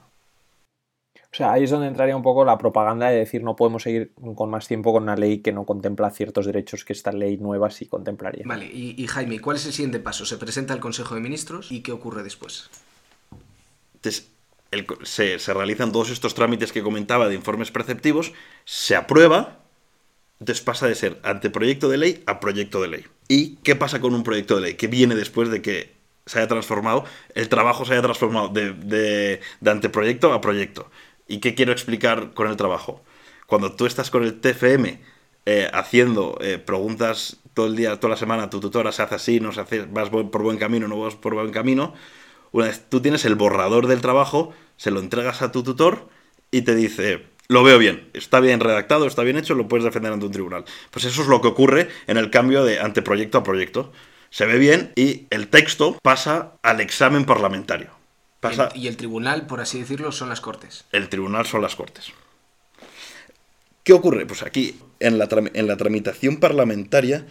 O 1.31 1.35
sea, 1.35 1.53
ahí 1.53 1.63
es 1.63 1.69
donde 1.69 1.87
entraría 1.87 2.15
un 2.15 2.23
poco 2.23 2.43
la 2.43 2.57
propaganda 2.57 3.09
de 3.09 3.19
decir 3.19 3.43
no 3.43 3.55
podemos 3.55 3.83
seguir 3.83 4.13
con 4.35 4.49
más 4.49 4.67
tiempo 4.67 4.91
con 4.91 5.03
una 5.03 5.15
ley 5.15 5.39
que 5.39 5.51
no 5.51 5.63
contempla 5.63 6.09
ciertos 6.09 6.47
derechos 6.47 6.83
que 6.83 6.93
esta 6.93 7.11
ley 7.11 7.37
nueva 7.37 7.69
sí 7.69 7.85
contemplaría. 7.85 8.43
Vale, 8.47 8.65
y, 8.65 9.05
Jaime, 9.05 9.39
¿cuál 9.39 9.57
es 9.57 9.65
el 9.67 9.73
siguiente 9.73 9.99
paso? 9.99 10.25
¿Se 10.25 10.37
presenta 10.37 10.73
al 10.73 10.79
Consejo 10.79 11.13
de 11.13 11.21
Ministros 11.21 11.71
y 11.71 11.81
qué 11.81 11.91
ocurre 11.91 12.23
después? 12.23 12.71
Entonces, 13.93 14.31
se, 15.03 15.37
se, 15.37 15.53
realizan 15.53 15.91
todos 15.91 16.09
estos 16.09 16.33
trámites 16.33 16.71
que 16.71 16.81
comentaba 16.81 17.27
de 17.27 17.35
informes 17.35 17.69
preceptivos, 17.69 18.33
se 18.65 18.95
aprueba, 18.95 19.59
entonces 20.39 20.63
pasa 20.63 20.87
de 20.87 20.95
ser 20.95 21.19
anteproyecto 21.21 21.89
de 21.89 21.97
ley 21.97 22.23
a 22.25 22.39
proyecto 22.39 22.81
de 22.81 22.87
ley. 22.87 23.05
¿Y 23.27 23.57
qué 23.57 23.75
pasa 23.75 24.01
con 24.01 24.15
un 24.15 24.23
proyecto 24.23 24.55
de 24.55 24.61
ley? 24.61 24.73
¿Qué 24.75 24.87
viene 24.87 25.13
después 25.13 25.49
de 25.49 25.61
que 25.61 25.93
se 26.25 26.39
haya 26.39 26.47
transformado, 26.47 27.05
el 27.35 27.49
trabajo 27.49 27.85
se 27.85 27.93
haya 27.93 28.01
transformado 28.01 28.49
de, 28.49 28.73
de, 28.73 29.41
de 29.59 29.71
anteproyecto 29.71 30.33
a 30.33 30.41
proyecto? 30.41 30.89
¿Y 31.29 31.39
qué 31.39 31.55
quiero 31.55 31.71
explicar 31.71 32.31
con 32.33 32.49
el 32.49 32.57
trabajo? 32.57 33.01
Cuando 33.45 33.73
tú 33.73 33.85
estás 33.85 34.09
con 34.09 34.23
el 34.23 34.41
TFM 34.41 34.99
eh, 35.45 35.69
haciendo 35.71 36.37
eh, 36.41 36.57
preguntas 36.57 37.37
todo 37.53 37.67
el 37.67 37.75
día, 37.75 37.99
toda 37.99 38.11
la 38.11 38.17
semana, 38.17 38.49
tu 38.49 38.59
tutora 38.59 38.91
se 38.91 39.03
hace 39.03 39.15
así, 39.15 39.39
no 39.39 39.51
se 39.51 39.61
hace, 39.61 39.85
vas 39.85 40.09
por 40.09 40.41
buen 40.41 40.57
camino, 40.57 40.87
no 40.87 40.99
vas 40.99 41.15
por 41.15 41.35
buen 41.35 41.51
camino. 41.51 41.93
Una 42.51 42.65
vez 42.65 42.83
tú 42.89 42.99
tienes 42.99 43.25
el 43.25 43.35
borrador 43.35 43.87
del 43.87 44.01
trabajo, 44.01 44.53
se 44.75 44.89
lo 44.89 44.99
entregas 44.99 45.43
a 45.43 45.51
tu 45.51 45.61
tutor 45.61 46.09
y 46.49 46.63
te 46.63 46.73
dice, 46.73 47.27
lo 47.47 47.63
veo 47.63 47.77
bien, 47.77 48.09
está 48.13 48.39
bien 48.39 48.59
redactado, 48.59 49.05
está 49.05 49.21
bien 49.23 49.37
hecho, 49.37 49.53
lo 49.53 49.67
puedes 49.67 49.83
defender 49.83 50.11
ante 50.11 50.25
un 50.25 50.31
tribunal. 50.31 50.65
Pues 50.89 51.05
eso 51.05 51.21
es 51.21 51.27
lo 51.27 51.41
que 51.41 51.47
ocurre 51.47 51.89
en 52.07 52.17
el 52.17 52.31
cambio 52.31 52.63
de 52.63 52.79
anteproyecto 52.79 53.37
a 53.37 53.43
proyecto. 53.43 53.91
Se 54.31 54.47
ve 54.47 54.57
bien 54.57 54.93
y 54.95 55.27
el 55.29 55.47
texto 55.47 55.99
pasa 56.01 56.53
al 56.63 56.81
examen 56.81 57.25
parlamentario. 57.25 57.98
Pasa... 58.39 58.69
Y 58.73 58.87
el 58.87 58.97
tribunal, 58.97 59.47
por 59.47 59.61
así 59.61 59.79
decirlo, 59.79 60.11
son 60.11 60.29
las 60.29 60.41
Cortes. 60.41 60.85
El 60.91 61.09
tribunal 61.09 61.45
son 61.45 61.61
las 61.61 61.75
Cortes. 61.75 62.13
¿Qué 63.83 63.93
ocurre? 63.93 64.25
Pues 64.25 64.43
aquí, 64.43 64.79
en 64.99 65.17
la, 65.17 65.27
en 65.53 65.67
la 65.67 65.77
tramitación 65.77 66.37
parlamentaria, 66.37 67.25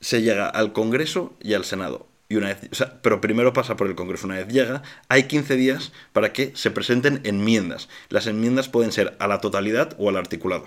se 0.00 0.22
llega 0.22 0.48
al 0.48 0.72
Congreso 0.72 1.34
y 1.40 1.54
al 1.54 1.64
Senado. 1.64 2.06
Y 2.28 2.36
una 2.36 2.48
vez, 2.48 2.58
pero 3.02 3.20
primero 3.20 3.52
pasa 3.52 3.76
por 3.76 3.86
el 3.86 3.94
Congreso. 3.94 4.26
Una 4.26 4.36
vez 4.36 4.48
llega, 4.48 4.82
hay 5.08 5.24
15 5.24 5.56
días 5.56 5.92
para 6.12 6.32
que 6.32 6.52
se 6.56 6.70
presenten 6.70 7.20
enmiendas. 7.24 7.88
Las 8.08 8.26
enmiendas 8.26 8.68
pueden 8.68 8.92
ser 8.92 9.16
a 9.20 9.28
la 9.28 9.40
totalidad 9.40 9.94
o 9.98 10.08
al 10.08 10.16
articulado. 10.16 10.66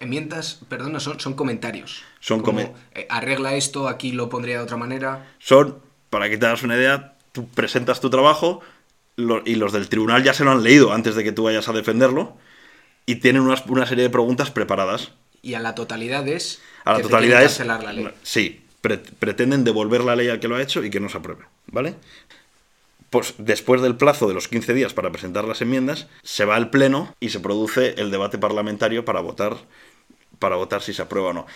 Enmiendas, 0.00 0.60
perdona, 0.68 1.00
son, 1.00 1.20
son 1.20 1.34
comentarios. 1.34 2.04
Son 2.20 2.40
como, 2.40 2.60
eh, 2.60 3.06
arregla 3.10 3.54
esto, 3.54 3.88
aquí 3.88 4.12
lo 4.12 4.28
pondría 4.28 4.58
de 4.58 4.62
otra 4.62 4.76
manera. 4.76 5.32
Son, 5.38 5.78
para 6.08 6.30
que 6.30 6.38
te 6.38 6.46
hagas 6.46 6.62
una 6.62 6.76
idea, 6.76 7.16
tú 7.32 7.48
presentas 7.48 8.00
tu 8.00 8.08
trabajo 8.08 8.60
y 9.44 9.54
los 9.56 9.72
del 9.72 9.88
tribunal 9.88 10.22
ya 10.22 10.32
se 10.32 10.44
lo 10.44 10.52
han 10.52 10.62
leído 10.62 10.92
antes 10.92 11.16
de 11.16 11.24
que 11.24 11.32
tú 11.32 11.44
vayas 11.44 11.68
a 11.68 11.72
defenderlo 11.72 12.36
y 13.04 13.16
tienen 13.16 13.42
una 13.42 13.86
serie 13.86 14.04
de 14.04 14.10
preguntas 14.10 14.50
preparadas. 14.50 15.10
Y 15.42 15.54
a 15.54 15.60
la 15.60 15.74
totalidad 15.74 16.26
es... 16.28 16.60
A 16.84 16.92
la 16.92 17.00
totalidad 17.00 17.42
es... 17.42 17.58
La 17.60 17.78
ley. 17.92 18.08
Sí, 18.22 18.60
pretenden 19.18 19.64
devolver 19.64 20.02
la 20.04 20.14
ley 20.14 20.28
al 20.28 20.40
que 20.40 20.48
lo 20.48 20.56
ha 20.56 20.62
hecho 20.62 20.84
y 20.84 20.90
que 20.90 21.00
no 21.00 21.08
se 21.08 21.18
apruebe, 21.18 21.44
¿vale? 21.66 21.94
Pues 23.10 23.34
después 23.38 23.80
del 23.80 23.96
plazo 23.96 24.28
de 24.28 24.34
los 24.34 24.46
15 24.46 24.74
días 24.74 24.92
para 24.92 25.10
presentar 25.10 25.44
las 25.44 25.62
enmiendas, 25.62 26.06
se 26.22 26.44
va 26.44 26.56
al 26.56 26.70
pleno 26.70 27.14
y 27.18 27.30
se 27.30 27.40
produce 27.40 27.94
el 27.98 28.10
debate 28.10 28.38
parlamentario 28.38 29.04
para 29.04 29.20
votar, 29.20 29.56
para 30.38 30.56
votar 30.56 30.82
si 30.82 30.92
se 30.92 31.02
aprueba 31.02 31.30
o 31.30 31.32
no. 31.32 31.46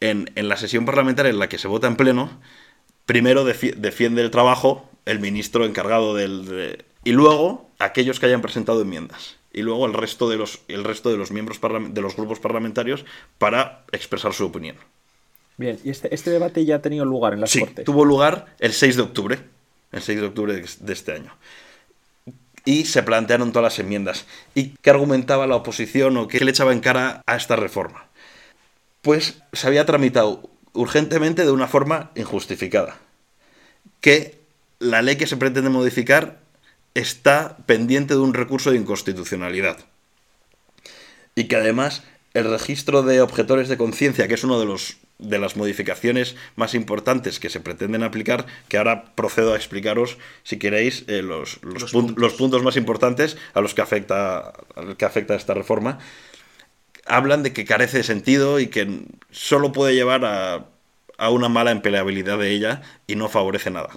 En, 0.00 0.30
la 0.36 0.56
sesión 0.56 0.86
parlamentaria 0.86 1.30
en 1.30 1.38
la 1.38 1.48
que 1.48 1.58
se 1.58 1.68
vota 1.68 1.86
en 1.86 1.96
pleno, 1.96 2.40
primero 3.04 3.44
defiende 3.44 4.22
el 4.22 4.30
trabajo 4.30 4.88
el 5.04 5.18
ministro 5.18 5.66
encargado 5.66 6.14
del... 6.14 6.84
y 7.04 7.12
luego 7.12 7.70
aquellos 7.78 8.20
que 8.20 8.26
hayan 8.26 8.42
presentado 8.42 8.82
enmiendas. 8.82 9.36
Y 9.52 9.62
luego 9.62 9.86
el 9.86 9.94
resto 9.94 10.28
de 10.28 10.36
los, 10.36 10.60
el 10.68 10.84
resto 10.84 11.10
de 11.10 11.16
los 11.16 11.32
miembros 11.32 11.60
de 11.60 12.00
los 12.00 12.16
grupos 12.16 12.38
parlamentarios 12.38 13.04
para 13.38 13.84
expresar 13.90 14.32
su 14.32 14.46
opinión. 14.46 14.76
Bien, 15.56 15.78
¿y 15.84 15.90
este, 15.90 16.14
este, 16.14 16.30
debate 16.30 16.64
ya 16.64 16.76
ha 16.76 16.82
tenido 16.82 17.04
lugar 17.04 17.34
en 17.34 17.40
las 17.40 17.50
sí, 17.50 17.66
tuvo 17.84 18.04
lugar 18.04 18.46
el 18.60 18.72
6 18.72 18.96
de 18.96 19.02
octubre, 19.02 19.38
el 19.92 20.00
6 20.00 20.20
de 20.20 20.26
octubre 20.26 20.54
de 20.54 20.92
este 20.92 21.12
año. 21.12 21.34
Y 22.64 22.84
se 22.84 23.02
plantearon 23.02 23.52
todas 23.52 23.72
las 23.72 23.78
enmiendas. 23.78 24.26
¿Y 24.54 24.70
qué 24.80 24.90
argumentaba 24.90 25.46
la 25.46 25.56
oposición 25.56 26.16
o 26.16 26.28
qué 26.28 26.44
le 26.44 26.50
echaba 26.50 26.72
en 26.72 26.80
cara 26.80 27.22
a 27.26 27.36
esta 27.36 27.56
reforma? 27.56 28.06
Pues 29.02 29.42
se 29.52 29.66
había 29.66 29.86
tramitado 29.86 30.48
urgentemente 30.72 31.44
de 31.44 31.50
una 31.50 31.68
forma 31.68 32.10
injustificada. 32.14 32.98
Que 34.00 34.38
la 34.78 35.02
ley 35.02 35.16
que 35.16 35.26
se 35.26 35.36
pretende 35.36 35.70
modificar 35.70 36.39
está 36.94 37.56
pendiente 37.66 38.14
de 38.14 38.20
un 38.20 38.34
recurso 38.34 38.70
de 38.70 38.78
inconstitucionalidad. 38.78 39.78
Y 41.34 41.44
que 41.44 41.56
además 41.56 42.02
el 42.34 42.50
registro 42.50 43.02
de 43.02 43.20
objetores 43.20 43.68
de 43.68 43.76
conciencia, 43.76 44.28
que 44.28 44.34
es 44.34 44.44
uno 44.44 44.58
de 44.58 44.66
los 44.66 44.98
de 45.20 45.38
las 45.38 45.56
modificaciones 45.56 46.34
más 46.56 46.74
importantes 46.74 47.38
que 47.40 47.50
se 47.50 47.60
pretenden 47.60 48.02
aplicar, 48.02 48.46
que 48.68 48.78
ahora 48.78 49.14
procedo 49.14 49.52
a 49.52 49.56
explicaros, 49.56 50.18
si 50.42 50.58
queréis, 50.58 51.04
eh, 51.08 51.22
los, 51.22 51.60
los, 51.62 51.92
puntos. 52.34 52.62
más 52.62 52.76
importantes 52.76 53.36
a 53.54 53.60
los 53.60 53.74
que 53.74 53.82
afecta, 53.82 54.54
que 54.96 55.04
afecta 55.04 55.34
esta 55.34 55.54
reforma, 55.54 55.98
hablan 57.06 57.42
de 57.42 57.52
que 57.52 57.64
carece 57.64 57.98
de 57.98 58.04
sentido 58.04 58.60
y 58.60 58.68
que 58.68 59.02
solo 59.30 59.72
puede 59.72 59.94
llevar 59.94 60.24
a, 60.24 60.66
a 61.18 61.30
una 61.30 61.48
mala 61.48 61.70
empleabilidad 61.70 62.38
de 62.38 62.50
ella 62.50 62.82
y 63.06 63.16
no 63.16 63.28
favorece 63.28 63.70
nada. 63.70 63.90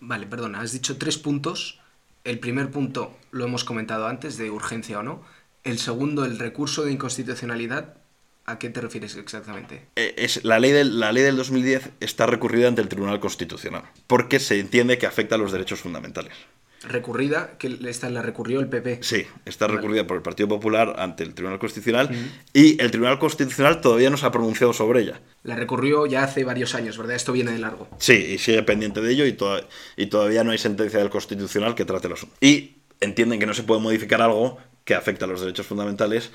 Vale, 0.00 0.26
perdona, 0.26 0.60
has 0.60 0.72
dicho 0.72 0.96
tres 0.96 1.18
puntos. 1.18 1.81
El 2.24 2.38
primer 2.38 2.70
punto 2.70 3.16
lo 3.30 3.44
hemos 3.44 3.64
comentado 3.64 4.06
antes, 4.06 4.36
de 4.36 4.50
urgencia 4.50 5.00
o 5.00 5.02
no. 5.02 5.22
El 5.64 5.78
segundo, 5.78 6.24
el 6.24 6.38
recurso 6.38 6.84
de 6.84 6.92
inconstitucionalidad. 6.92 7.96
¿A 8.44 8.58
qué 8.58 8.70
te 8.70 8.80
refieres 8.80 9.14
exactamente? 9.16 9.86
Eh, 9.94 10.14
es, 10.18 10.44
la, 10.44 10.58
ley 10.58 10.72
del, 10.72 10.98
la 10.98 11.12
ley 11.12 11.22
del 11.22 11.36
2010 11.36 11.90
está 12.00 12.26
recurrida 12.26 12.66
ante 12.66 12.82
el 12.82 12.88
Tribunal 12.88 13.20
Constitucional, 13.20 13.84
porque 14.08 14.40
se 14.40 14.58
entiende 14.58 14.98
que 14.98 15.06
afecta 15.06 15.36
a 15.36 15.38
los 15.38 15.52
derechos 15.52 15.80
fundamentales. 15.80 16.34
¿Recurrida? 16.84 17.56
que 17.58 17.78
esta 17.86 18.10
la 18.10 18.22
recurrió 18.22 18.60
el 18.60 18.68
PP? 18.68 18.98
Sí, 19.02 19.24
está 19.44 19.68
recurrida 19.68 20.06
por 20.06 20.16
el 20.16 20.22
Partido 20.22 20.48
Popular 20.48 20.96
ante 20.98 21.22
el 21.22 21.34
Tribunal 21.34 21.58
Constitucional 21.58 22.10
y 22.52 22.80
el 22.82 22.90
Tribunal 22.90 23.18
Constitucional 23.18 23.80
todavía 23.80 24.10
no 24.10 24.16
se 24.16 24.26
ha 24.26 24.32
pronunciado 24.32 24.72
sobre 24.72 25.02
ella. 25.02 25.20
La 25.44 25.56
recurrió 25.56 26.06
ya 26.06 26.24
hace 26.24 26.44
varios 26.44 26.74
años, 26.74 26.98
¿verdad? 26.98 27.16
Esto 27.16 27.32
viene 27.32 27.52
de 27.52 27.58
largo. 27.58 27.88
Sí, 27.98 28.14
y 28.14 28.38
sigue 28.38 28.62
pendiente 28.62 29.00
de 29.00 29.12
ello 29.12 29.26
y, 29.26 29.36
y 29.96 30.06
todavía 30.06 30.44
no 30.44 30.50
hay 30.50 30.58
sentencia 30.58 30.98
del 30.98 31.10
Constitucional 31.10 31.74
que 31.74 31.84
trate 31.84 32.08
el 32.08 32.14
asunto. 32.14 32.34
Y 32.40 32.76
entienden 33.00 33.38
que 33.38 33.46
no 33.46 33.54
se 33.54 33.62
puede 33.62 33.80
modificar 33.80 34.22
algo 34.22 34.58
que 34.84 34.94
afecta 34.94 35.26
a 35.26 35.28
los 35.28 35.40
derechos 35.40 35.66
fundamentales 35.66 36.30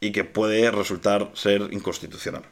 y 0.00 0.12
que 0.12 0.24
puede 0.24 0.70
resultar 0.70 1.30
ser 1.34 1.68
inconstitucional. 1.72 2.42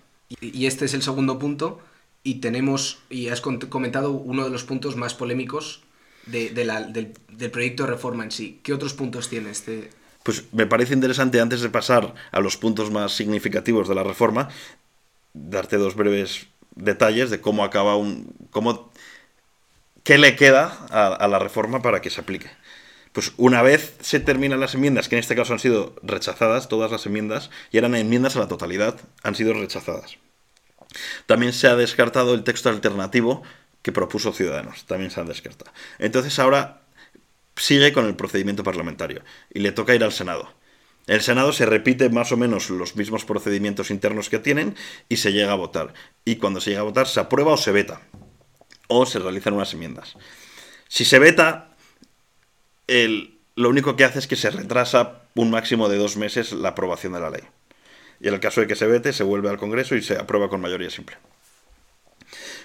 Y 0.40 0.66
este 0.66 0.84
es 0.84 0.94
el 0.94 1.02
segundo 1.02 1.38
punto 1.38 1.80
y 2.22 2.36
tenemos, 2.36 2.98
y 3.08 3.28
has 3.28 3.40
comentado 3.40 4.10
uno 4.10 4.44
de 4.44 4.50
los 4.50 4.64
puntos 4.64 4.96
más 4.96 5.14
polémicos 5.14 5.82
de, 6.30 6.64
la, 6.64 6.82
del, 6.82 7.12
proyecto 7.50 7.84
de 7.84 7.90
reforma 7.90 8.24
en 8.24 8.30
sí. 8.30 8.60
¿Qué 8.62 8.72
otros 8.72 8.94
puntos 8.94 9.28
tiene 9.28 9.50
este? 9.50 9.90
Pues 10.22 10.44
me 10.52 10.66
parece 10.66 10.94
interesante, 10.94 11.40
antes 11.40 11.60
de 11.60 11.70
pasar 11.70 12.14
a 12.30 12.40
los 12.40 12.56
puntos 12.56 12.90
más 12.90 13.12
significativos 13.12 13.88
de 13.88 13.94
la 13.94 14.02
reforma, 14.02 14.48
darte 15.32 15.76
dos 15.76 15.94
breves 15.94 16.46
detalles 16.74 17.30
de 17.30 17.40
cómo 17.40 17.64
acaba 17.64 17.96
un... 17.96 18.32
Cómo, 18.50 18.92
¿Qué 20.02 20.18
le 20.18 20.36
queda 20.36 20.86
a 20.90 21.28
la 21.28 21.38
reforma 21.38 21.82
para 21.82 22.00
que 22.00 22.08
se 22.08 22.20
aplique? 22.20 22.50
Pues 23.12 23.32
una 23.36 23.62
vez 23.62 23.96
se 24.00 24.20
terminan 24.20 24.60
las 24.60 24.74
enmiendas, 24.74 25.08
que 25.08 25.16
en 25.16 25.20
este 25.20 25.34
caso 25.34 25.52
han 25.52 25.58
sido 25.58 25.96
rechazadas, 26.02 26.68
todas 26.68 26.90
las 26.90 27.04
enmiendas, 27.04 27.50
y 27.72 27.78
eran 27.78 27.94
enmiendas 27.94 28.36
a 28.36 28.38
la 28.38 28.48
totalidad, 28.48 29.00
han 29.22 29.34
sido 29.34 29.54
rechazadas. 29.54 30.18
También 31.26 31.52
se 31.52 31.68
ha 31.68 31.76
descartado 31.76 32.34
el 32.34 32.44
texto 32.44 32.68
alternativo 32.68 33.42
que 33.88 33.92
propuso 33.92 34.34
Ciudadanos, 34.34 34.84
también 34.84 35.10
se 35.10 35.18
han 35.18 35.26
descartado. 35.26 35.72
Entonces 35.98 36.38
ahora 36.38 36.82
sigue 37.56 37.90
con 37.94 38.04
el 38.04 38.16
procedimiento 38.16 38.62
parlamentario 38.62 39.22
y 39.48 39.60
le 39.60 39.72
toca 39.72 39.94
ir 39.94 40.04
al 40.04 40.12
Senado. 40.12 40.52
El 41.06 41.22
Senado 41.22 41.54
se 41.54 41.64
repite 41.64 42.10
más 42.10 42.30
o 42.32 42.36
menos 42.36 42.68
los 42.68 42.96
mismos 42.96 43.24
procedimientos 43.24 43.90
internos 43.90 44.28
que 44.28 44.38
tienen 44.38 44.76
y 45.08 45.16
se 45.16 45.32
llega 45.32 45.52
a 45.52 45.54
votar. 45.54 45.94
Y 46.26 46.36
cuando 46.36 46.60
se 46.60 46.68
llega 46.68 46.82
a 46.82 46.84
votar 46.84 47.06
se 47.06 47.18
aprueba 47.18 47.52
o 47.52 47.56
se 47.56 47.72
veta. 47.72 48.02
O 48.88 49.06
se 49.06 49.20
realizan 49.20 49.54
unas 49.54 49.72
enmiendas. 49.72 50.16
Si 50.86 51.06
se 51.06 51.18
veta, 51.18 51.74
lo 52.86 53.70
único 53.70 53.96
que 53.96 54.04
hace 54.04 54.18
es 54.18 54.26
que 54.26 54.36
se 54.36 54.50
retrasa 54.50 55.22
un 55.34 55.50
máximo 55.50 55.88
de 55.88 55.96
dos 55.96 56.18
meses 56.18 56.52
la 56.52 56.70
aprobación 56.70 57.14
de 57.14 57.20
la 57.20 57.30
ley. 57.30 57.42
Y 58.20 58.28
en 58.28 58.34
el 58.34 58.40
caso 58.40 58.60
de 58.60 58.66
que 58.66 58.76
se 58.76 58.86
vete, 58.86 59.14
se 59.14 59.24
vuelve 59.24 59.48
al 59.48 59.56
Congreso 59.56 59.96
y 59.96 60.02
se 60.02 60.18
aprueba 60.18 60.50
con 60.50 60.60
mayoría 60.60 60.90
simple. 60.90 61.16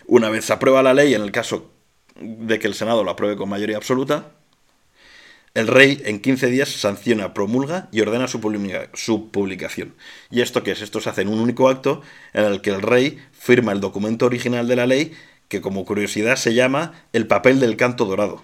Una 0.05 0.29
vez 0.29 0.45
se 0.45 0.53
aprueba 0.53 0.83
la 0.83 0.93
ley, 0.93 1.13
en 1.13 1.21
el 1.21 1.31
caso 1.31 1.71
de 2.15 2.59
que 2.59 2.67
el 2.67 2.73
Senado 2.73 3.03
lo 3.03 3.11
apruebe 3.11 3.35
con 3.35 3.49
mayoría 3.49 3.77
absoluta, 3.77 4.31
el 5.53 5.67
rey 5.67 6.01
en 6.05 6.19
15 6.19 6.47
días 6.47 6.69
sanciona, 6.69 7.33
promulga 7.33 7.87
y 7.91 8.01
ordena 8.01 8.27
su, 8.27 8.39
su, 8.93 9.29
publicación. 9.29 9.93
¿Y 10.31 10.41
esto 10.41 10.63
qué 10.63 10.71
es? 10.71 10.81
Esto 10.81 10.99
se 10.99 11.09
hace 11.09 11.21
en 11.21 11.27
un 11.27 11.39
único 11.39 11.69
acto 11.69 12.01
en 12.33 12.45
el 12.45 12.61
que 12.61 12.71
el 12.71 12.81
rey 12.81 13.19
firma 13.31 13.71
el 13.71 13.79
documento 13.79 14.25
original 14.25 14.67
de 14.67 14.75
la 14.75 14.87
ley 14.87 15.13
que 15.49 15.61
como 15.61 15.85
curiosidad 15.85 16.37
se 16.37 16.55
llama 16.55 16.93
el 17.13 17.27
papel 17.27 17.59
del 17.59 17.77
canto 17.77 18.05
dorado 18.05 18.41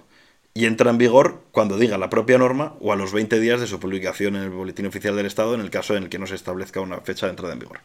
y 0.53 0.65
entra 0.65 0.91
en 0.91 0.99
vigor 0.99 1.41
cuando 1.51 1.79
diga 1.79 1.97
la 1.97 2.11
propia 2.11 2.37
norma 2.37 2.75
o 2.81 2.93
a 2.93 2.95
los 2.95 3.13
20 3.13 3.39
días 3.39 3.59
de 3.59 3.65
su 3.65 3.79
publicación 3.79 4.35
en 4.35 4.43
el 4.43 4.49
Boletín 4.51 4.85
Oficial 4.85 5.15
del 5.15 5.25
Estado 5.25 5.55
en 5.55 5.61
el 5.61 5.71
caso 5.71 5.95
en 5.95 6.03
el 6.03 6.09
que 6.09 6.19
no 6.19 6.27
se 6.27 6.35
establezca 6.35 6.81
una 6.81 7.01
fecha 7.01 7.25
de 7.25 7.31
entrada 7.31 7.53
en 7.53 7.59
vigor. 7.59 7.79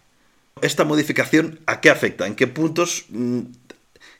¿Esta 0.61 0.85
modificación 0.85 1.61
a 1.66 1.81
qué 1.81 1.90
afecta? 1.90 2.26
¿En 2.26 2.35
qué 2.35 2.47
puntos, 2.47 3.07
mm, 3.09 3.40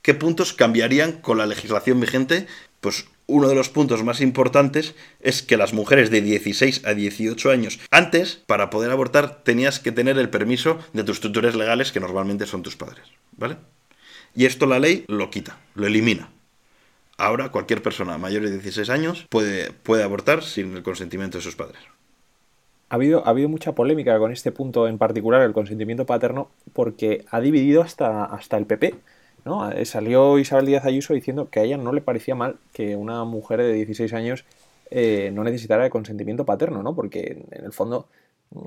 qué 0.05 0.15
puntos 0.15 0.53
cambiarían 0.53 1.13
con 1.13 1.39
la 1.39 1.47
legislación 1.47 1.99
vigente? 1.99 2.47
Pues 2.81 3.07
uno 3.27 3.49
de 3.49 3.55
los 3.55 3.71
puntos 3.71 4.05
más 4.05 4.21
importantes 4.21 4.95
es 5.21 5.43
que 5.43 5.57
las 5.57 5.73
mujeres 5.73 6.11
de 6.11 6.21
16 6.21 6.85
a 6.85 6.93
18 6.93 7.51
años, 7.51 7.81
antes, 7.91 8.43
para 8.47 8.69
poder 8.69 8.91
abortar, 8.91 9.43
tenías 9.43 9.81
que 9.81 9.93
tener 9.93 10.19
el 10.19 10.29
permiso 10.29 10.79
de 10.93 11.05
tus 11.05 11.21
tutores 11.21 11.55
legales, 11.55 11.91
que 11.91 12.01
normalmente 12.01 12.47
son 12.47 12.63
tus 12.63 12.77
padres. 12.77 13.07
¿Vale? 13.33 13.57
Y 14.35 14.45
esto 14.45 14.67
la 14.67 14.79
ley 14.79 15.07
lo 15.09 15.31
quita, 15.31 15.59
lo 15.75 15.87
elimina. 15.87 16.29
Ahora 17.17 17.49
cualquier 17.49 17.83
persona 17.83 18.19
mayor 18.19 18.43
de 18.43 18.51
16 18.51 18.91
años 18.91 19.27
puede, 19.31 19.73
puede 19.73 20.03
abortar 20.03 20.43
sin 20.43 20.77
el 20.77 20.83
consentimiento 20.83 21.39
de 21.39 21.45
sus 21.45 21.57
padres. 21.57 21.81
Ha 22.91 22.97
habido, 22.97 23.27
ha 23.27 23.31
habido 23.31 23.49
mucha 23.49 23.73
polémica 23.73 24.19
con 24.19 24.33
este 24.33 24.53
punto 24.53 24.87
en 24.87 24.99
particular, 24.99 25.41
el 25.41 25.55
consentimiento 25.55 26.05
paterno, 26.05 26.51
porque 26.75 27.25
ha 27.31 27.41
dividido 27.41 27.81
hasta, 27.81 28.25
hasta 28.25 28.59
el 28.59 28.67
PP. 28.67 28.95
¿No? 29.45 29.71
Eh, 29.71 29.85
salió 29.85 30.39
Isabel 30.39 30.67
Díaz 30.67 30.85
Ayuso 30.85 31.15
diciendo 31.15 31.49
que 31.51 31.61
a 31.61 31.63
ella 31.65 31.77
no 31.77 31.93
le 31.93 32.01
parecía 32.01 32.35
mal 32.35 32.57
que 32.73 32.97
una 32.97 33.25
mujer 33.25 33.61
de 33.61 33.73
16 33.73 34.13
años 34.15 34.45
eh, 34.91 35.31
no 35.33 35.45
necesitara 35.45 35.85
el 35.85 35.91
consentimiento 35.91 36.45
paterno, 36.45 36.83
¿no? 36.83 36.95
Porque 36.95 37.45
en 37.51 37.65
el 37.65 37.73
fondo 37.73 38.09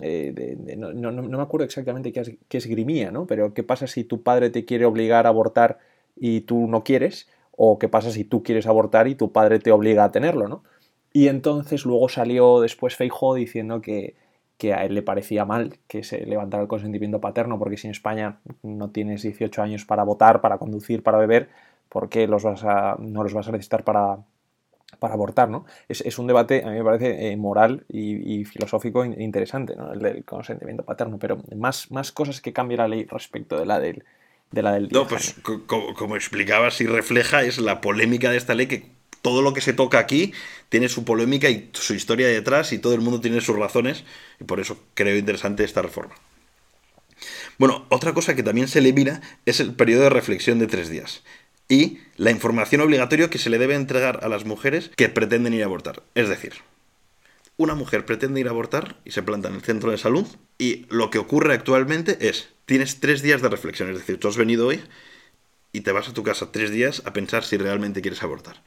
eh, 0.01 0.57
no, 0.77 1.11
me 1.11 1.41
acuerdo 1.41 1.65
exactamente 1.65 2.11
qué, 2.11 2.19
es, 2.21 2.31
qué 2.47 2.57
esgrimía, 2.57 3.11
¿no? 3.11 3.25
Pero 3.25 3.53
¿qué 3.53 3.63
pasa 3.63 3.87
si 3.87 4.03
tu 4.03 4.21
padre 4.23 4.49
te 4.49 4.65
quiere 4.65 4.85
obligar 4.85 5.25
a 5.25 5.29
abortar 5.29 5.79
y 6.15 6.41
tú 6.41 6.67
no 6.67 6.83
quieres? 6.83 7.27
¿O 7.55 7.79
qué 7.79 7.89
pasa 7.89 8.11
si 8.11 8.23
tú 8.23 8.43
quieres 8.43 8.67
abortar 8.67 9.07
y 9.07 9.15
tu 9.15 9.31
padre 9.31 9.59
te 9.59 9.71
obliga 9.71 10.03
a 10.03 10.11
tenerlo, 10.11 10.47
¿no? 10.47 10.63
Y 11.13 11.29
entonces 11.29 11.85
luego 11.85 12.09
salió 12.09 12.61
después 12.61 12.95
Feijóo 12.95 13.35
diciendo 13.35 13.81
que, 13.81 14.15
que 14.57 14.73
a 14.73 14.83
él 14.85 14.95
le 14.95 15.03
parecía 15.03 15.45
mal 15.45 15.77
que 15.87 16.03
se 16.03 16.25
levantara 16.25 16.63
el 16.63 16.69
consentimiento 16.69 17.21
paterno, 17.21 17.59
porque 17.59 17.77
si 17.77 17.87
en 17.87 17.91
España 17.91 18.39
no 18.63 18.89
tienes 18.89 19.21
18 19.21 19.61
años 19.61 19.85
para 19.85 20.03
votar, 20.03 20.41
para 20.41 20.57
conducir, 20.57 21.03
para 21.03 21.17
beber, 21.17 21.49
¿por 21.89 22.09
qué 22.09 22.27
los 22.27 22.43
vas 22.43 22.63
a, 22.63 22.95
no 22.99 23.23
los 23.23 23.33
vas 23.33 23.47
a 23.47 23.51
necesitar 23.51 23.83
para, 23.83 24.17
para 24.99 25.13
abortar, 25.13 25.49
¿no? 25.49 25.65
Es, 25.87 26.17
un 26.17 26.27
debate, 26.27 26.63
a 26.65 26.69
mí 26.69 26.77
me 26.77 26.83
parece, 26.83 27.31
eh, 27.31 27.37
moral 27.37 27.85
y, 27.89 28.45
filosófico 28.45 29.05
interesante, 29.05 29.75
¿no? 29.75 29.93
El 29.93 29.99
del 29.99 30.25
consentimiento 30.25 30.83
paterno, 30.83 31.17
pero 31.19 31.37
más, 31.55 31.91
más 31.91 32.11
cosas 32.11 32.41
que 32.41 32.53
cambia 32.53 32.77
la 32.77 32.87
ley 32.87 33.05
respecto 33.05 33.59
de 33.59 33.65
la 33.65 33.79
del, 33.79 34.03
de 34.51 34.61
la 34.63 34.71
del 34.73 34.89
No, 34.91 35.07
pues 35.07 35.35
como, 35.67 36.15
explicabas 36.15 36.81
y 36.81 36.87
refleja, 36.87 37.43
es 37.43 37.57
la 37.59 37.81
polémica 37.81 38.31
de 38.31 38.37
esta 38.37 38.55
ley 38.55 38.67
que 38.67 38.96
todo 39.21 39.41
lo 39.41 39.53
que 39.53 39.61
se 39.61 39.73
toca 39.73 39.99
aquí 39.99 40.33
tiene 40.69 40.89
su 40.89 41.05
polémica 41.05 41.49
y 41.49 41.69
su 41.73 41.93
historia 41.93 42.27
detrás 42.27 42.73
y 42.73 42.79
todo 42.79 42.93
el 42.93 43.01
mundo 43.01 43.21
tiene 43.21 43.41
sus 43.41 43.57
razones 43.57 44.03
y 44.39 44.43
por 44.43 44.59
eso 44.59 44.77
creo 44.93 45.17
interesante 45.17 45.63
esta 45.63 45.81
reforma. 45.81 46.15
Bueno, 47.57 47.85
otra 47.89 48.13
cosa 48.13 48.35
que 48.35 48.43
también 48.43 48.67
se 48.67 48.81
le 48.81 48.93
mira 48.93 49.21
es 49.45 49.59
el 49.59 49.73
periodo 49.73 50.03
de 50.03 50.09
reflexión 50.09 50.59
de 50.59 50.67
tres 50.67 50.89
días 50.89 51.23
y 51.69 51.99
la 52.15 52.31
información 52.31 52.81
obligatoria 52.81 53.29
que 53.29 53.39
se 53.39 53.49
le 53.49 53.57
debe 53.57 53.75
entregar 53.75 54.19
a 54.23 54.29
las 54.29 54.45
mujeres 54.45 54.91
que 54.95 55.09
pretenden 55.09 55.53
ir 55.53 55.63
a 55.63 55.65
abortar. 55.65 56.03
Es 56.15 56.29
decir, 56.29 56.53
una 57.57 57.73
mujer 57.73 58.05
pretende 58.05 58.39
ir 58.39 58.47
a 58.47 58.51
abortar 58.51 58.97
y 59.03 59.11
se 59.11 59.23
planta 59.23 59.49
en 59.49 59.55
el 59.55 59.61
centro 59.61 59.91
de 59.91 59.97
salud 59.97 60.27
y 60.57 60.85
lo 60.89 61.09
que 61.09 61.17
ocurre 61.17 61.53
actualmente 61.53 62.29
es, 62.29 62.49
tienes 62.65 62.99
tres 62.99 63.21
días 63.21 63.41
de 63.41 63.49
reflexión, 63.49 63.89
es 63.89 63.97
decir, 63.97 64.19
tú 64.19 64.27
has 64.27 64.37
venido 64.37 64.67
hoy 64.67 64.81
y 65.73 65.81
te 65.81 65.91
vas 65.91 66.07
a 66.07 66.13
tu 66.13 66.23
casa 66.23 66.51
tres 66.51 66.71
días 66.71 67.01
a 67.05 67.13
pensar 67.13 67.43
si 67.43 67.57
realmente 67.57 68.01
quieres 68.01 68.23
abortar. 68.23 68.63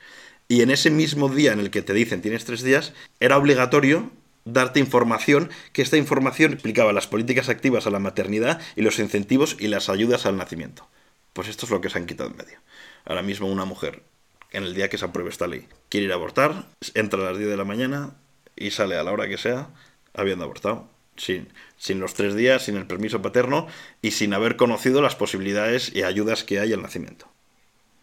Y 0.50 0.62
en 0.62 0.72
ese 0.72 0.90
mismo 0.90 1.28
día 1.28 1.52
en 1.52 1.60
el 1.60 1.70
que 1.70 1.80
te 1.80 1.94
dicen 1.94 2.22
tienes 2.22 2.44
tres 2.44 2.64
días, 2.64 2.92
era 3.20 3.38
obligatorio 3.38 4.10
darte 4.44 4.80
información, 4.80 5.48
que 5.72 5.80
esta 5.80 5.96
información 5.96 6.52
explicaba 6.52 6.92
las 6.92 7.06
políticas 7.06 7.48
activas 7.48 7.86
a 7.86 7.90
la 7.90 8.00
maternidad 8.00 8.60
y 8.74 8.82
los 8.82 8.98
incentivos 8.98 9.56
y 9.60 9.68
las 9.68 9.88
ayudas 9.88 10.26
al 10.26 10.36
nacimiento. 10.36 10.88
Pues 11.34 11.46
esto 11.46 11.66
es 11.66 11.70
lo 11.70 11.80
que 11.80 11.88
se 11.88 11.98
han 11.98 12.06
quitado 12.06 12.30
en 12.30 12.36
medio. 12.36 12.58
Ahora 13.04 13.22
mismo 13.22 13.46
una 13.46 13.64
mujer, 13.64 14.02
en 14.50 14.64
el 14.64 14.74
día 14.74 14.88
que 14.88 14.98
se 14.98 15.04
apruebe 15.04 15.30
esta 15.30 15.46
ley, 15.46 15.68
quiere 15.88 16.06
ir 16.06 16.12
a 16.12 16.16
abortar, 16.16 16.66
entra 16.94 17.20
a 17.20 17.26
las 17.26 17.38
10 17.38 17.48
de 17.48 17.56
la 17.56 17.64
mañana 17.64 18.16
y 18.56 18.72
sale 18.72 18.96
a 18.96 19.04
la 19.04 19.12
hora 19.12 19.28
que 19.28 19.38
sea, 19.38 19.68
habiendo 20.14 20.44
abortado. 20.46 20.88
Sin, 21.16 21.46
sin 21.76 22.00
los 22.00 22.14
tres 22.14 22.34
días, 22.34 22.64
sin 22.64 22.76
el 22.76 22.88
permiso 22.88 23.22
paterno 23.22 23.68
y 24.02 24.10
sin 24.10 24.34
haber 24.34 24.56
conocido 24.56 25.00
las 25.00 25.14
posibilidades 25.14 25.94
y 25.94 26.02
ayudas 26.02 26.42
que 26.42 26.58
hay 26.58 26.72
al 26.72 26.82
nacimiento. 26.82 27.30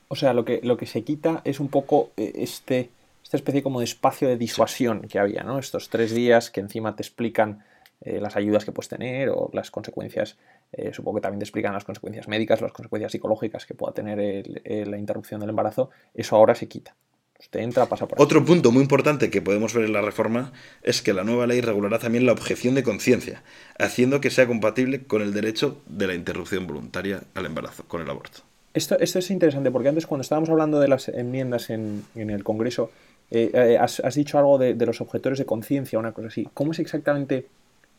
O 0.08 0.16
sea, 0.16 0.34
lo 0.34 0.46
que, 0.46 0.62
lo 0.64 0.78
que 0.78 0.86
se 0.86 1.04
quita 1.04 1.42
es 1.44 1.60
un 1.60 1.68
poco 1.68 2.12
eh, 2.18 2.34
este, 2.36 2.90
esta 3.24 3.38
especie 3.38 3.64
como 3.64 3.80
de 3.80 3.86
espacio 3.86 4.28
de 4.28 4.38
disuasión 4.38 5.02
que 5.02 5.20
había, 5.20 5.44
¿no? 5.44 5.60
Estos 5.60 5.90
tres 5.90 6.14
días 6.14 6.50
que 6.50 6.62
encima 6.62 6.96
te 6.96 7.04
explican 7.04 7.64
eh, 8.02 8.20
las 8.22 8.36
ayudas 8.36 8.64
que 8.64 8.72
puedes 8.72 8.90
tener 8.90 9.30
o 9.30 9.50
las 9.54 9.72
consecuencias, 9.72 10.38
eh, 10.72 10.92
supongo 10.94 11.18
que 11.18 11.22
también 11.24 11.40
te 11.40 11.46
explican 11.46 11.74
las 11.74 11.84
consecuencias 11.84 12.28
médicas, 12.28 12.62
las 12.62 12.72
consecuencias 12.72 13.12
psicológicas 13.12 13.66
que 13.66 13.74
pueda 13.74 13.94
tener 13.94 14.46
la 14.88 14.98
interrupción 14.98 15.42
del 15.42 15.50
embarazo, 15.50 15.90
eso 16.14 16.36
ahora 16.36 16.56
se 16.56 16.68
quita. 16.68 16.96
Usted 17.40 17.60
entra, 17.60 17.86
pasa 17.86 18.08
por 18.08 18.20
Otro 18.20 18.44
punto 18.44 18.72
muy 18.72 18.82
importante 18.82 19.30
que 19.30 19.42
podemos 19.42 19.74
ver 19.74 19.86
en 19.86 19.94
la 19.94 20.02
reforma 20.02 20.54
es 20.82 21.02
que 21.02 21.14
la 21.14 21.24
nueva 21.24 21.46
ley 21.46 21.62
regulará 21.62 22.00
también 22.00 22.26
la 22.26 22.32
objeción 22.32 22.74
de 22.74 22.84
conciencia, 22.84 23.44
haciendo 23.78 24.22
que 24.22 24.32
sea 24.32 24.48
compatible 24.48 25.04
con 25.04 25.22
el 25.22 25.34
derecho 25.34 25.82
de 25.86 26.08
la 26.08 26.16
interrupción 26.16 26.66
voluntaria 26.66 27.24
al 27.36 27.46
embarazo, 27.46 27.84
con 27.88 28.02
el 28.02 28.10
aborto. 28.10 28.42
Esto, 28.78 28.96
esto 29.00 29.18
es 29.18 29.32
interesante 29.32 29.72
porque 29.72 29.90
antes 29.90 30.06
cuando 30.06 30.22
estábamos 30.22 30.52
hablando 30.52 30.80
de 30.80 30.88
las 30.88 31.10
enmiendas 31.10 31.72
en, 31.72 32.06
en 32.14 32.30
el 32.30 32.44
Congreso, 32.44 32.92
eh, 33.32 33.76
has, 33.82 34.02
has, 34.02 34.14
dicho 34.14 34.38
algo 34.38 34.60
de, 34.60 34.76
los 34.86 35.02
objetores 35.02 35.40
de 35.40 35.46
conciencia, 35.46 35.98
una 35.98 36.12
cosa 36.12 36.28
así. 36.28 36.48
¿Cómo 36.54 36.74
es 36.74 36.80
exactamente 36.80 37.48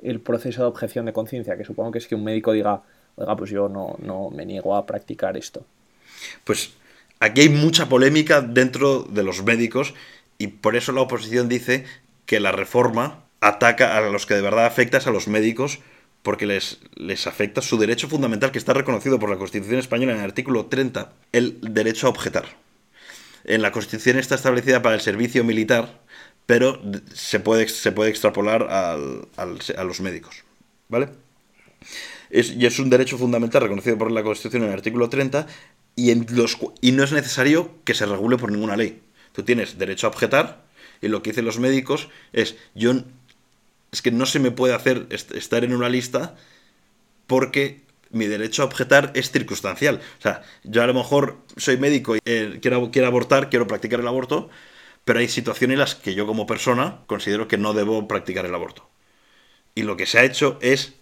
el 0.00 0.20
proceso 0.20 0.62
de 0.62 0.68
objeción 0.68 1.06
de 1.06 1.12
conciencia, 1.12 1.56
que 1.56 1.64
supongo 1.64 1.90
que 1.90 1.98
es 1.98 2.06
que 2.06 2.14
un 2.14 2.22
médico 2.22 2.52
diga, 2.52 2.82
oiga, 3.16 3.36
pues 3.36 3.50
yo 3.50 3.68
no, 3.68 3.96
no 3.98 4.30
me 4.30 4.46
niego 4.46 4.76
a 4.76 4.86
practicar 4.86 5.36
esto. 5.36 5.66
Pues 6.44 6.74
aquí 7.18 7.40
hay 7.40 7.48
mucha 7.48 7.88
polémica 7.88 8.40
dentro 8.40 9.02
de 9.02 9.24
los 9.24 9.42
médicos 9.42 9.94
y 10.38 10.46
por 10.46 10.76
eso 10.76 10.92
la 10.92 11.00
oposición 11.00 11.48
dice 11.48 11.86
que 12.24 12.38
la 12.38 12.52
reforma 12.52 13.24
ataca 13.40 13.96
a 13.96 14.00
los 14.02 14.26
que 14.26 14.34
de 14.34 14.42
verdad 14.42 14.66
afecta 14.66 14.98
a 14.98 15.10
los 15.10 15.26
médicos 15.26 15.80
porque 16.28 16.44
les, 16.44 16.76
les 16.94 17.26
afecta 17.26 17.62
su 17.62 17.78
derecho 17.78 18.06
fundamental 18.06 18.52
que 18.52 18.58
está 18.58 18.74
reconocido 18.74 19.18
por 19.18 19.30
la 19.30 19.38
Constitución 19.38 19.78
española 19.78 20.12
en 20.12 20.18
el 20.18 20.24
artículo 20.24 20.66
30, 20.66 21.10
el 21.32 21.58
derecho 21.62 22.06
a 22.06 22.10
objetar. 22.10 22.44
En 23.44 23.62
la 23.62 23.72
Constitución 23.72 24.18
está 24.18 24.34
establecida 24.34 24.82
para 24.82 24.94
el 24.94 25.00
servicio 25.00 25.42
militar 25.42 26.02
pero 26.44 26.82
se 27.14 27.40
puede, 27.40 27.66
se 27.66 27.92
puede 27.92 28.10
extrapolar 28.10 28.64
al, 28.64 29.26
a 29.38 29.84
los 29.84 30.00
médicos. 30.02 30.44
¿Vale? 30.90 31.08
y 32.30 32.66
es 32.66 32.78
un 32.78 32.90
derecho 32.90 33.16
fundamental 33.16 33.62
reconocido 33.62 33.96
por 33.96 34.12
la 34.12 34.22
Constitución 34.22 34.64
en 34.64 34.68
el 34.68 34.74
artículo 34.74 35.08
30 35.08 35.46
y, 35.96 36.10
en 36.10 36.26
los, 36.32 36.58
y 36.82 36.92
no 36.92 37.04
es 37.04 37.12
necesario 37.12 37.70
que 37.84 37.94
se 37.94 38.04
regule 38.04 38.36
por 38.36 38.52
ninguna 38.52 38.76
ley. 38.76 39.00
Tú 39.32 39.44
tienes 39.44 39.78
derecho 39.78 40.06
a 40.06 40.10
objetar 40.10 40.66
y 41.00 41.08
lo 41.08 41.22
que 41.22 41.30
dicen 41.30 41.46
los 41.46 41.58
médicos 41.58 42.10
es, 42.34 42.56
yo 42.74 42.92
es 43.92 44.02
que 44.02 44.10
no 44.10 44.26
se 44.26 44.38
me 44.38 44.50
puede 44.50 44.74
hacer 44.74 45.06
estar 45.10 45.64
en 45.64 45.74
una 45.74 45.88
lista 45.88 46.36
porque 47.26 47.82
mi 48.10 48.26
derecho 48.26 48.62
a 48.62 48.66
objetar 48.66 49.12
es 49.14 49.30
circunstancial. 49.30 50.00
O 50.18 50.22
sea, 50.22 50.42
yo 50.64 50.82
a 50.82 50.86
lo 50.86 50.94
mejor 50.94 51.38
soy 51.56 51.76
médico 51.76 52.16
y 52.16 52.20
eh, 52.24 52.58
quiero, 52.60 52.90
quiero 52.90 53.08
abortar, 53.08 53.50
quiero 53.50 53.66
practicar 53.66 54.00
el 54.00 54.08
aborto, 54.08 54.48
pero 55.04 55.20
hay 55.20 55.28
situaciones 55.28 55.74
en 55.74 55.80
las 55.80 55.94
que 55.94 56.14
yo 56.14 56.26
como 56.26 56.46
persona 56.46 57.00
considero 57.06 57.48
que 57.48 57.58
no 57.58 57.74
debo 57.74 58.08
practicar 58.08 58.46
el 58.46 58.54
aborto. 58.54 58.88
Y 59.74 59.82
lo 59.82 59.96
que 59.96 60.06
se 60.06 60.18
ha 60.18 60.24
hecho 60.24 60.58
es... 60.60 60.94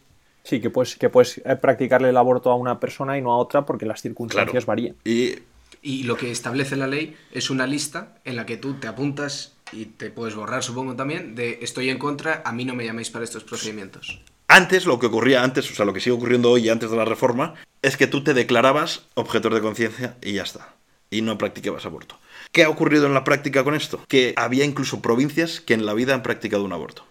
Sí, 0.42 0.60
que 0.60 0.70
puedes, 0.70 0.96
que 0.96 1.08
puedes 1.08 1.38
eh, 1.38 1.56
practicarle 1.56 2.10
el 2.10 2.16
aborto 2.16 2.50
a 2.50 2.54
una 2.54 2.78
persona 2.78 3.18
y 3.18 3.22
no 3.22 3.32
a 3.32 3.38
otra 3.38 3.66
porque 3.66 3.86
las 3.86 4.02
circunstancias 4.02 4.66
varían. 4.66 4.96
Y... 5.04 5.36
y 5.82 6.04
lo 6.04 6.16
que 6.16 6.30
establece 6.30 6.76
la 6.76 6.86
ley 6.86 7.16
es 7.32 7.50
una 7.50 7.66
lista 7.66 8.18
en 8.24 8.36
la 8.36 8.46
que 8.46 8.56
tú 8.56 8.74
te 8.74 8.86
apuntas 8.86 9.55
y 9.72 9.86
te 9.86 10.10
puedes 10.10 10.34
borrar, 10.34 10.62
supongo 10.62 10.96
también, 10.96 11.34
de 11.34 11.58
estoy 11.62 11.90
en 11.90 11.98
contra, 11.98 12.42
a 12.44 12.52
mí 12.52 12.64
no 12.64 12.74
me 12.74 12.84
llaméis 12.84 13.10
para 13.10 13.24
estos 13.24 13.44
procedimientos. 13.44 14.20
Antes, 14.48 14.86
lo 14.86 14.98
que 14.98 15.06
ocurría 15.06 15.42
antes, 15.42 15.70
o 15.70 15.74
sea, 15.74 15.84
lo 15.84 15.92
que 15.92 16.00
sigue 16.00 16.14
ocurriendo 16.14 16.50
hoy 16.50 16.68
antes 16.68 16.90
de 16.90 16.96
la 16.96 17.04
reforma, 17.04 17.54
es 17.82 17.96
que 17.96 18.06
tú 18.06 18.22
te 18.22 18.32
declarabas 18.32 19.06
objetor 19.14 19.52
de 19.52 19.60
conciencia 19.60 20.16
y 20.22 20.34
ya 20.34 20.42
está. 20.42 20.74
Y 21.10 21.22
no 21.22 21.38
practicabas 21.38 21.84
aborto. 21.84 22.18
¿Qué 22.52 22.64
ha 22.64 22.68
ocurrido 22.68 23.06
en 23.06 23.14
la 23.14 23.24
práctica 23.24 23.64
con 23.64 23.74
esto? 23.74 24.02
Que 24.08 24.34
había 24.36 24.64
incluso 24.64 25.02
provincias 25.02 25.60
que 25.60 25.74
en 25.74 25.84
la 25.84 25.94
vida 25.94 26.14
han 26.14 26.22
practicado 26.22 26.64
un 26.64 26.72
aborto. 26.72 27.04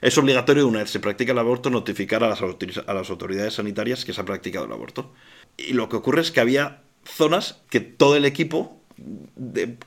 Es 0.00 0.18
obligatorio, 0.18 0.66
una 0.66 0.80
vez 0.80 0.90
se 0.90 1.00
practica 1.00 1.32
el 1.32 1.38
aborto, 1.38 1.70
notificar 1.70 2.24
a 2.24 2.28
las, 2.28 2.42
a 2.42 2.94
las 2.94 3.10
autoridades 3.10 3.54
sanitarias 3.54 4.04
que 4.04 4.12
se 4.12 4.20
ha 4.20 4.24
practicado 4.24 4.66
el 4.66 4.72
aborto. 4.72 5.12
Y 5.56 5.74
lo 5.74 5.88
que 5.88 5.96
ocurre 5.96 6.22
es 6.22 6.32
que 6.32 6.40
había 6.40 6.82
zonas 7.04 7.62
que 7.70 7.80
todo 7.80 8.16
el 8.16 8.24
equipo 8.24 8.81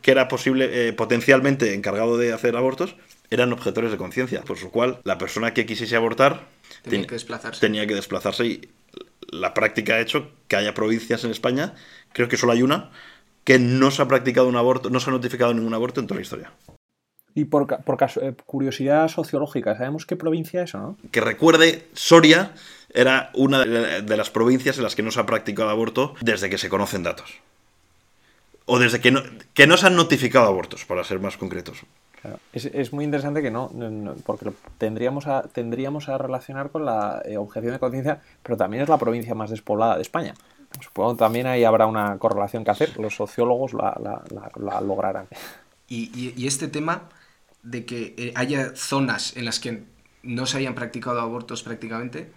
que 0.01 0.12
era 0.12 0.28
posible, 0.28 0.88
eh, 0.89 0.93
potencialmente 0.93 1.73
encargado 1.73 2.17
de 2.17 2.34
hacer 2.34 2.56
abortos, 2.56 2.95
eran 3.30 3.51
objetores 3.54 3.91
de 3.91 3.97
conciencia, 3.97 4.41
por 4.41 4.62
lo 4.62 4.69
cual 4.69 4.99
la 5.04 5.17
persona 5.17 5.54
que 5.54 5.65
quisiese 5.65 5.95
abortar 5.95 6.47
tenía 6.84 7.08
que 7.08 7.15
desplazarse. 7.15 7.60
Tenía 7.60 7.88
que 7.88 7.95
desplazarse 7.95 8.45
y 8.45 8.69
la 9.32 9.54
práctica 9.54 9.95
ha 9.95 9.99
hecho 9.99 10.32
que 10.47 10.56
haya 10.56 10.73
provincias 10.73 11.23
en 11.23 11.32
España, 11.32 11.73
creo 12.13 12.28
que 12.28 12.38
solo 12.38 12.54
hay 12.54 12.62
una, 12.62 12.91
que 13.43 13.60
no 13.60 13.91
se 13.91 14.01
ha 14.01 14.08
practicado 14.08 14.47
un 14.47 14.56
aborto, 14.56 14.89
no 14.89 14.99
se 14.99 15.10
ha 15.10 15.13
notificado 15.13 15.54
ningún 15.54 15.73
aborto 15.73 15.99
en 15.99 16.08
toda 16.08 16.19
la 16.19 16.23
historia. 16.23 16.51
Y 17.34 17.45
por, 17.45 17.67
por 17.84 17.97
eh, 18.21 18.34
curiosidad 18.45 19.10
sociológica, 19.10 19.75
¿sabemos 19.75 20.06
qué 20.06 20.15
provincia 20.15 20.63
es 20.63 20.73
o 20.73 20.80
no? 20.80 20.97
Que 21.12 21.19
recuerde, 21.19 21.88
Soria 21.93 22.54
era 22.93 23.30
una 23.34 23.65
de 23.65 24.17
las 24.17 24.30
provincias 24.30 24.78
en 24.78 24.84
las 24.84 24.95
que 24.95 25.04
no 25.04 25.12
se 25.12 25.19
ha 25.19 25.25
practicado 25.25 25.69
aborto 25.69 26.15
desde 26.21 26.49
que 26.49 26.58
se 26.58 26.69
conocen 26.69 27.04
datos. 27.04 27.41
O 28.65 28.80
desde 28.80 28.99
que 28.99 29.12
no, 29.12 29.21
que 29.54 29.67
no 29.67 29.78
se 29.78 29.88
han 29.88 29.95
notificado 29.95 30.47
abortos, 30.47 30.86
para 30.86 31.04
ser 31.04 31.19
más 31.19 31.38
concretos. 31.38 31.86
Es, 32.54 32.91
muy 32.91 33.06
interesante 33.06 33.41
que 33.41 33.51
no, 33.51 33.71
porque 34.25 34.51
tendríamos 34.78 35.28
a, 35.28 35.43
tendríamos 35.43 36.10
a 36.10 36.17
relacionar 36.17 36.71
con 36.71 36.86
la 36.86 37.21
eh, 37.25 37.38
objeción 37.38 37.73
de 37.73 37.80
conciencia, 37.80 38.21
pero 38.41 38.58
también 38.58 38.84
es 38.84 38.89
la 38.89 38.97
provincia 38.97 39.36
más 39.36 39.51
despoblada 39.51 39.95
de 39.95 40.01
España. 40.01 40.34
Supongo 40.82 41.15
también 41.15 41.47
ahí 41.47 41.63
habrá 41.63 41.86
una 41.86 42.17
correlación 42.17 42.63
que 42.63 42.71
hacer, 42.71 42.97
los 42.99 43.15
sociólogos 43.15 43.73
la, 43.73 44.82
lograrán. 44.82 45.28
Y, 45.88 46.45
este 46.47 46.67
tema 46.67 47.04
de 47.63 47.86
que 47.86 48.15
eh, 48.17 48.34
haya 48.36 48.75
zonas 48.75 49.38
en 49.38 49.45
las 49.45 49.60
que 49.60 49.84
no 50.23 50.45
se 50.45 50.58
hayan 50.58 50.75
practicado 50.75 51.21
abortos 51.21 51.63
prácticamente, 51.63 52.32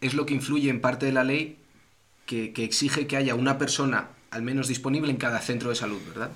es 0.00 0.14
lo 0.14 0.26
que 0.26 0.34
influye 0.34 0.70
en 0.70 0.80
parte 0.80 1.06
de 1.06 1.12
la 1.12 1.24
ley 1.24 1.58
que, 2.24 2.52
exige 2.56 3.06
que 3.06 3.16
haya 3.16 3.34
una 3.34 3.58
persona 3.58 4.08
al 4.30 4.42
menos 4.42 4.68
disponible 4.68 5.10
en 5.10 5.16
cada 5.16 5.40
centro 5.40 5.70
de 5.70 5.76
salud, 5.76 6.00
¿verdad? 6.08 6.30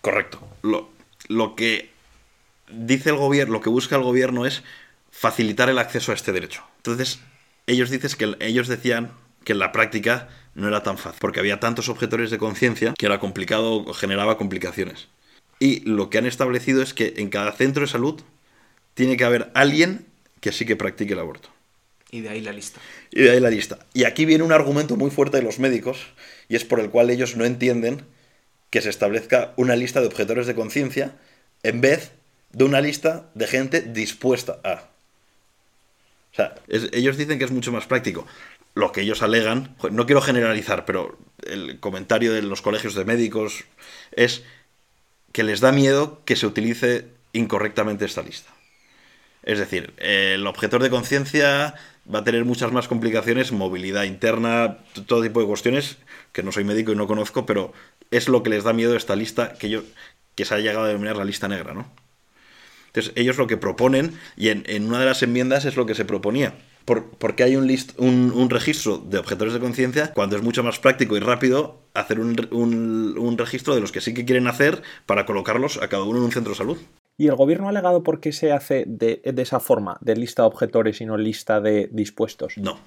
Correcto. 0.00 0.40
Lo, 0.62 0.90
lo 1.28 1.54
que 1.54 1.90
dice 2.70 3.10
el 3.10 3.16
gobierno, 3.16 3.54
lo 3.54 3.60
que 3.60 3.70
busca 3.70 3.96
el 3.96 4.02
gobierno 4.02 4.46
es 4.46 4.62
facilitar 5.10 5.68
el 5.68 5.78
acceso 5.78 6.12
a 6.12 6.14
este 6.14 6.32
derecho. 6.32 6.62
Entonces, 6.78 7.20
ellos, 7.66 7.90
dices 7.90 8.16
que, 8.16 8.36
ellos 8.40 8.68
decían 8.68 9.10
que 9.44 9.52
en 9.52 9.58
la 9.58 9.72
práctica 9.72 10.28
no 10.54 10.68
era 10.68 10.82
tan 10.82 10.98
fácil, 10.98 11.18
porque 11.20 11.40
había 11.40 11.60
tantos 11.60 11.88
objetores 11.88 12.30
de 12.30 12.38
conciencia 12.38 12.94
que 12.96 13.06
era 13.06 13.20
complicado 13.20 13.92
generaba 13.94 14.36
complicaciones. 14.36 15.08
Y 15.60 15.80
lo 15.80 16.10
que 16.10 16.18
han 16.18 16.26
establecido 16.26 16.82
es 16.82 16.94
que 16.94 17.14
en 17.16 17.30
cada 17.30 17.52
centro 17.52 17.82
de 17.82 17.88
salud 17.88 18.20
tiene 18.94 19.16
que 19.16 19.24
haber 19.24 19.50
alguien 19.54 20.06
que 20.40 20.52
sí 20.52 20.66
que 20.66 20.76
practique 20.76 21.14
el 21.14 21.18
aborto. 21.18 21.48
Y 22.10 22.22
de 22.22 22.30
ahí 22.30 22.40
la 22.40 22.52
lista. 22.52 22.80
Y 23.10 23.22
de 23.22 23.30
ahí 23.30 23.40
la 23.40 23.50
lista. 23.50 23.78
Y 23.92 24.04
aquí 24.04 24.24
viene 24.24 24.44
un 24.44 24.52
argumento 24.52 24.96
muy 24.96 25.10
fuerte 25.10 25.36
de 25.36 25.42
los 25.42 25.58
médicos, 25.58 25.98
y 26.48 26.56
es 26.56 26.64
por 26.64 26.80
el 26.80 26.90
cual 26.90 27.10
ellos 27.10 27.36
no 27.36 27.44
entienden 27.44 28.06
que 28.70 28.80
se 28.80 28.90
establezca 28.90 29.52
una 29.56 29.76
lista 29.76 30.00
de 30.00 30.06
objetores 30.06 30.46
de 30.46 30.54
conciencia 30.54 31.12
en 31.62 31.80
vez 31.80 32.12
de 32.52 32.64
una 32.64 32.80
lista 32.80 33.30
de 33.34 33.46
gente 33.46 33.80
dispuesta 33.82 34.60
a. 34.64 34.84
O 36.32 36.36
sea, 36.36 36.54
ellos 36.68 37.16
dicen 37.16 37.38
que 37.38 37.44
es 37.44 37.50
mucho 37.50 37.72
más 37.72 37.86
práctico. 37.86 38.26
Lo 38.74 38.92
que 38.92 39.00
ellos 39.00 39.22
alegan, 39.22 39.76
no 39.90 40.06
quiero 40.06 40.20
generalizar, 40.20 40.84
pero 40.84 41.18
el 41.44 41.80
comentario 41.80 42.32
de 42.32 42.42
los 42.42 42.62
colegios 42.62 42.94
de 42.94 43.04
médicos 43.04 43.64
es 44.12 44.44
que 45.32 45.42
les 45.42 45.60
da 45.60 45.72
miedo 45.72 46.22
que 46.24 46.36
se 46.36 46.46
utilice 46.46 47.06
incorrectamente 47.32 48.04
esta 48.04 48.22
lista. 48.22 48.50
Es 49.42 49.58
decir, 49.58 49.94
el 49.98 50.46
objetor 50.46 50.82
de 50.82 50.90
conciencia 50.90 51.74
va 52.12 52.20
a 52.20 52.24
tener 52.24 52.44
muchas 52.44 52.72
más 52.72 52.88
complicaciones, 52.88 53.52
movilidad 53.52 54.04
interna, 54.04 54.78
todo 55.06 55.22
tipo 55.22 55.40
de 55.40 55.46
cuestiones, 55.46 55.98
que 56.32 56.42
no 56.42 56.52
soy 56.52 56.64
médico 56.64 56.92
y 56.92 56.96
no 56.96 57.06
conozco, 57.06 57.46
pero 57.46 57.72
es 58.10 58.28
lo 58.28 58.42
que 58.42 58.50
les 58.50 58.64
da 58.64 58.72
miedo 58.72 58.96
esta 58.96 59.16
lista 59.16 59.54
que, 59.54 59.68
yo, 59.68 59.82
que 60.34 60.44
se 60.44 60.54
ha 60.54 60.58
llegado 60.58 60.84
a 60.84 60.88
denominar 60.88 61.16
la 61.16 61.24
lista 61.24 61.48
negra, 61.48 61.74
¿no? 61.74 61.90
Entonces, 62.86 63.12
ellos 63.16 63.36
lo 63.36 63.46
que 63.46 63.58
proponen, 63.58 64.18
y 64.36 64.48
en, 64.48 64.86
una 64.86 64.98
de 64.98 65.06
las 65.06 65.22
enmiendas 65.22 65.66
es 65.66 65.76
lo 65.76 65.84
que 65.84 65.94
se 65.94 66.06
proponía, 66.06 66.54
porque 66.84 67.42
hay 67.42 67.54
un, 67.54 67.66
list, 67.66 67.92
un, 67.98 68.48
registro 68.48 68.96
de 68.96 69.18
objetores 69.18 69.52
de 69.52 69.60
conciencia 69.60 70.12
cuando 70.14 70.36
es 70.36 70.42
mucho 70.42 70.64
más 70.64 70.78
práctico 70.78 71.14
y 71.16 71.20
rápido 71.20 71.82
hacer 71.92 72.18
un, 72.18 72.48
un, 72.50 73.38
registro 73.38 73.74
de 73.74 73.82
los 73.82 73.92
que 73.92 74.00
sí 74.00 74.14
que 74.14 74.24
quieren 74.24 74.46
hacer 74.46 74.82
para 75.04 75.26
colocarlos 75.26 75.76
a 75.82 75.88
cada 75.88 76.04
uno 76.04 76.18
en 76.18 76.24
un 76.24 76.32
centro 76.32 76.52
de 76.52 76.58
salud. 76.58 76.78
¿Y 77.18 77.26
el 77.26 77.34
gobierno 77.34 77.66
ha 77.66 77.70
alegado 77.70 78.04
por 78.04 78.20
qué 78.20 78.32
se 78.32 78.52
hace 78.52 78.84
de, 78.86 79.20
de 79.24 79.42
esa 79.42 79.58
forma, 79.58 79.98
de 80.00 80.16
lista 80.16 80.42
de 80.42 80.48
objetores 80.48 81.00
y 81.00 81.04
no 81.04 81.18
lista 81.18 81.60
de 81.60 81.88
dispuestos? 81.90 82.56
No. 82.56 82.78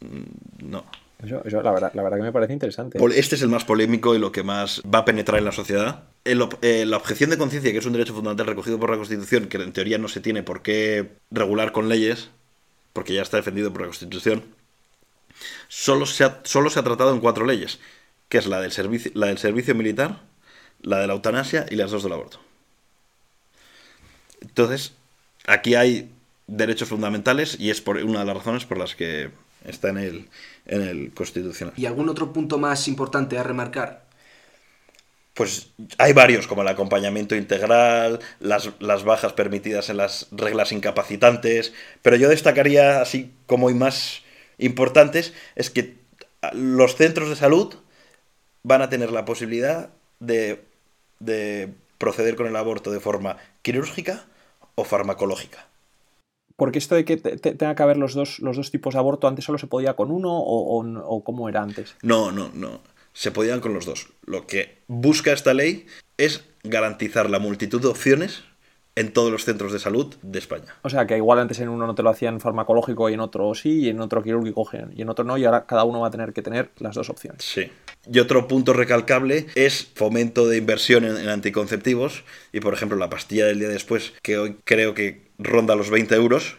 Mm, 0.00 0.70
no. 0.70 0.84
Eso, 1.22 1.42
la, 1.44 1.72
verdad, 1.72 1.90
la 1.94 2.02
verdad 2.02 2.16
que 2.16 2.22
me 2.22 2.32
parece 2.32 2.52
interesante. 2.52 2.98
Este 3.16 3.34
es 3.34 3.42
el 3.42 3.48
más 3.48 3.64
polémico 3.64 4.14
y 4.14 4.18
lo 4.18 4.32
que 4.32 4.42
más 4.44 4.82
va 4.82 5.00
a 5.00 5.04
penetrar 5.04 5.38
en 5.38 5.44
la 5.44 5.52
sociedad. 5.52 6.04
Eh, 6.24 6.86
la 6.86 6.96
objeción 6.96 7.30
de 7.30 7.38
conciencia, 7.38 7.72
que 7.72 7.78
es 7.78 7.86
un 7.86 7.92
derecho 7.92 8.14
fundamental 8.14 8.46
recogido 8.46 8.78
por 8.78 8.90
la 8.90 8.96
Constitución, 8.96 9.46
que 9.46 9.56
en 9.56 9.72
teoría 9.72 9.98
no 9.98 10.08
se 10.08 10.20
tiene 10.20 10.42
por 10.42 10.62
qué 10.62 11.10
regular 11.30 11.72
con 11.72 11.88
leyes, 11.88 12.30
porque 12.92 13.14
ya 13.14 13.22
está 13.22 13.36
defendido 13.36 13.72
por 13.72 13.82
la 13.82 13.88
Constitución, 13.88 14.44
solo 15.66 16.06
se 16.06 16.24
ha, 16.24 16.40
solo 16.44 16.70
se 16.70 16.78
ha 16.78 16.84
tratado 16.84 17.12
en 17.12 17.20
cuatro 17.20 17.44
leyes, 17.44 17.80
que 18.28 18.38
es 18.38 18.46
la 18.46 18.60
del, 18.60 18.70
servicio, 18.70 19.10
la 19.14 19.26
del 19.26 19.38
servicio 19.38 19.74
militar, 19.74 20.20
la 20.82 21.00
de 21.00 21.08
la 21.08 21.14
eutanasia 21.14 21.66
y 21.68 21.74
las 21.74 21.90
dos 21.90 22.04
del 22.04 22.12
aborto. 22.12 22.38
Entonces, 24.40 24.92
aquí 25.46 25.74
hay 25.74 26.10
derechos 26.46 26.88
fundamentales 26.88 27.56
y 27.58 27.70
es 27.70 27.80
por 27.80 27.96
una 27.98 28.20
de 28.20 28.24
las 28.24 28.36
razones 28.36 28.64
por 28.64 28.78
las 28.78 28.94
que 28.94 29.30
está 29.64 29.90
en 29.90 29.98
el, 29.98 30.28
en 30.66 30.82
el 30.82 31.12
Constitucional. 31.12 31.74
¿Y 31.76 31.86
algún 31.86 32.08
otro 32.08 32.32
punto 32.32 32.58
más 32.58 32.88
importante 32.88 33.38
a 33.38 33.42
remarcar? 33.42 34.06
Pues 35.34 35.70
hay 35.98 36.12
varios, 36.12 36.48
como 36.48 36.62
el 36.62 36.68
acompañamiento 36.68 37.36
integral, 37.36 38.18
las, 38.40 38.70
las, 38.80 39.04
bajas 39.04 39.34
permitidas 39.34 39.88
en 39.88 39.98
las 39.98 40.26
reglas 40.32 40.72
incapacitantes, 40.72 41.72
pero 42.02 42.16
yo 42.16 42.28
destacaría, 42.28 43.00
así 43.00 43.30
como 43.46 43.68
hay 43.68 43.74
más 43.74 44.22
importantes, 44.58 45.32
es 45.54 45.70
que 45.70 45.96
los 46.52 46.96
centros 46.96 47.28
de 47.28 47.36
salud 47.36 47.72
van 48.64 48.82
a 48.82 48.88
tener 48.88 49.12
la 49.12 49.24
posibilidad 49.24 49.90
de, 50.18 50.64
de 51.20 51.72
proceder 51.98 52.36
con 52.36 52.46
el 52.46 52.56
aborto 52.56 52.90
de 52.90 53.00
forma 53.00 53.36
quirúrgica 53.62 54.24
o 54.74 54.84
farmacológica. 54.84 55.66
Porque 56.56 56.78
esto 56.78 56.96
de 56.96 57.04
que 57.04 57.16
tenga 57.16 57.74
que 57.76 57.82
haber 57.82 57.96
los 57.96 58.14
dos, 58.14 58.40
los 58.40 58.56
dos 58.56 58.70
tipos 58.72 58.94
de 58.94 59.00
aborto, 59.00 59.28
antes 59.28 59.44
solo 59.44 59.58
se 59.58 59.68
podía 59.68 59.94
con 59.94 60.10
uno 60.10 60.36
o, 60.36 60.82
o, 60.82 61.24
cómo 61.24 61.48
era 61.48 61.62
antes. 61.62 61.94
No, 62.02 62.32
no, 62.32 62.50
no. 62.52 62.80
Se 63.12 63.30
podían 63.30 63.60
con 63.60 63.74
los 63.74 63.86
dos. 63.86 64.08
Lo 64.24 64.46
que 64.46 64.78
busca 64.88 65.32
esta 65.32 65.54
ley 65.54 65.86
es 66.16 66.44
garantizar 66.64 67.30
la 67.30 67.38
multitud 67.38 67.80
de 67.80 67.88
opciones 67.88 68.42
en 68.96 69.12
todos 69.12 69.30
los 69.30 69.44
centros 69.44 69.72
de 69.72 69.78
salud 69.78 70.16
de 70.22 70.40
España. 70.40 70.74
O 70.82 70.90
sea, 70.90 71.06
que 71.06 71.16
igual 71.16 71.38
antes 71.38 71.60
en 71.60 71.68
uno 71.68 71.86
no 71.86 71.94
te 71.94 72.02
lo 72.02 72.10
hacían 72.10 72.40
farmacológico 72.40 73.08
y 73.08 73.14
en 73.14 73.20
otro 73.20 73.54
sí, 73.54 73.82
y 73.82 73.88
en 73.90 74.00
otro 74.00 74.24
quirúrgico 74.24 74.68
y 74.92 75.02
en 75.02 75.08
otro 75.08 75.24
no, 75.24 75.38
y 75.38 75.44
ahora 75.44 75.64
cada 75.66 75.84
uno 75.84 76.00
va 76.00 76.08
a 76.08 76.10
tener 76.10 76.32
que 76.32 76.42
tener 76.42 76.70
las 76.78 76.96
dos 76.96 77.08
opciones. 77.08 77.44
Sí. 77.44 77.70
Y 78.10 78.20
otro 78.20 78.48
punto 78.48 78.72
recalcable 78.72 79.46
es 79.54 79.86
fomento 79.94 80.48
de 80.48 80.56
inversión 80.56 81.04
en, 81.04 81.28
anticonceptivos. 81.28 82.24
Y 82.52 82.60
por 82.60 82.74
ejemplo, 82.74 82.96
la 82.96 83.10
pastilla 83.10 83.46
del 83.46 83.58
día 83.58 83.68
después, 83.68 84.14
que 84.22 84.38
hoy 84.38 84.56
creo 84.64 84.94
que 84.94 85.28
ronda 85.38 85.76
los 85.76 85.90
20 85.90 86.14
euros, 86.14 86.56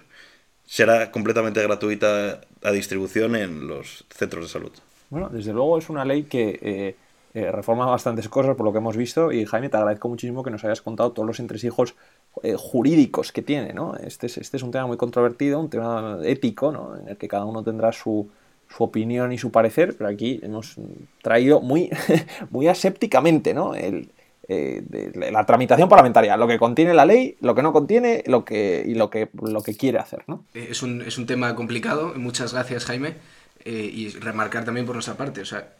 será 0.66 1.12
completamente 1.12 1.62
gratuita 1.64 2.42
a 2.62 2.72
distribución 2.72 3.36
en 3.36 3.68
los 3.68 4.06
centros 4.10 4.46
de 4.46 4.50
salud. 4.50 4.72
Bueno, 5.10 5.30
desde 5.30 5.54
luego 5.54 5.80
es 5.80 5.90
una 5.90 6.06
ley 6.06 6.24
que 6.24 6.60
eh, 6.62 6.96
eh, 7.34 7.52
reforma 7.52 7.86
bastantes 7.88 8.30
cosas 8.30 8.56
por 8.56 8.66
lo 8.66 8.72
que 8.72 8.78
hemos 8.78 8.96
visto. 8.96 9.32
Y 9.32 9.46
Jaime, 9.46 9.70
te 9.70 9.78
agradezco 9.78 10.08
muchísimo 10.08 10.44
que 10.44 10.52
nos 10.52 10.64
hayas 10.64 10.82
contado 10.82 11.12
todos 11.12 11.28
los 11.28 11.40
entresijos 11.40 11.96
eh, 12.44 12.56
jurídicos 12.58 13.32
que 13.32 13.42
tiene. 13.42 13.74
¿no? 13.74 13.96
Este, 13.96 14.28
es, 14.28 14.38
este 14.38 14.58
es 14.58 14.64
un 14.64 14.70
tema 14.70 14.86
muy 14.86 14.98
controvertido, 14.98 15.60
un 15.60 15.70
tema 15.72 16.20
ético, 16.24 16.72
¿no? 16.72 16.96
en 16.98 17.08
el 17.08 17.18
que 17.18 17.28
cada 17.28 17.46
uno 17.46 17.64
tendrá 17.64 17.92
su, 17.92 18.30
su 18.70 18.84
opinión 18.84 19.32
y 19.32 19.38
su 19.38 19.52
parecer, 19.52 19.96
pero 19.98 20.10
aquí 20.10 20.40
hemos 20.44 20.76
traído 21.22 21.62
muy, 21.62 21.90
muy 22.50 22.68
asépticamente 22.68 23.54
¿no? 23.54 23.76
El, 23.76 24.10
eh, 24.52 24.82
la 25.32 25.46
tramitación 25.46 25.88
parlamentaria, 25.88 26.36
lo 26.36 26.48
que 26.48 26.58
contiene 26.58 26.96
la 26.96 27.06
ley, 27.06 27.38
lo 27.40 27.54
que 27.54 27.62
no 27.62 27.72
contiene 27.72 28.24
lo 28.26 28.44
que, 28.44 28.84
y 28.84 28.96
lo 28.96 29.12
que, 29.12 29.30
lo 29.40 29.62
que 29.62 29.78
quiere 29.78 30.00
hacer. 30.00 30.24
¿no? 30.26 30.44
Eh, 30.56 30.70
es, 30.72 30.82
un, 30.82 31.04
es 31.04 31.20
un 31.20 31.28
tema 31.28 31.54
complicado, 31.54 32.16
muchas 32.16 32.54
gracias 32.54 32.86
Jaime, 32.86 33.14
eh, 33.64 33.92
y 33.94 34.10
remarcar 34.10 34.66
también 34.66 34.88
por 34.88 34.96
nuestra 34.96 35.18
parte, 35.18 35.42
o 35.42 35.46
sea, 35.46 35.76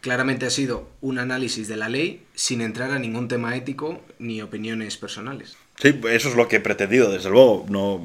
claramente 0.00 0.44
ha 0.44 0.50
sido 0.50 0.88
un 1.00 1.20
análisis 1.20 1.68
de 1.68 1.76
la 1.76 1.88
ley 1.88 2.24
sin 2.34 2.62
entrar 2.62 2.90
a 2.90 2.98
ningún 2.98 3.28
tema 3.28 3.54
ético 3.54 4.00
ni 4.18 4.42
opiniones 4.42 4.96
personales. 4.96 5.56
Sí, 5.76 6.00
eso 6.10 6.30
es 6.30 6.34
lo 6.34 6.48
que 6.48 6.56
he 6.56 6.60
pretendido, 6.60 7.12
desde 7.12 7.30
luego, 7.30 7.64
no 7.68 8.04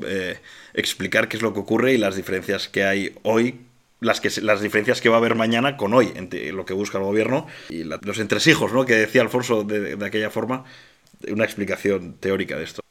explicar 0.75 1.27
qué 1.27 1.37
es 1.37 1.41
lo 1.41 1.55
que 1.55 1.61
ocurre 1.61 1.93
y 1.93 1.97
las 1.97 2.15
diferencias 2.15 2.69
que 2.69 2.83
hay 2.83 3.15
hoy 3.23 3.65
las, 3.99 4.21
que, 4.21 4.29
las 4.41 4.61
diferencias 4.61 5.01
que 5.01 5.09
va 5.09 5.15
a 5.15 5.19
haber 5.19 5.35
mañana 5.35 5.77
con 5.77 5.93
hoy, 5.93 6.11
entre 6.15 6.51
lo 6.51 6.65
que 6.65 6.73
busca 6.73 6.97
el 6.97 7.03
gobierno 7.03 7.47
y 7.69 7.83
los 7.83 8.19
entresijos, 8.19 8.73
¿no? 8.73 8.85
Que 8.85 8.95
decía 8.95 9.21
Alfonso 9.21 9.63
de, 9.63 9.97
aquella 10.05 10.29
forma, 10.29 10.65
una 11.31 11.43
explicación 11.43 12.13
teórica 12.19 12.57
de 12.57 12.63
esto. 12.63 12.81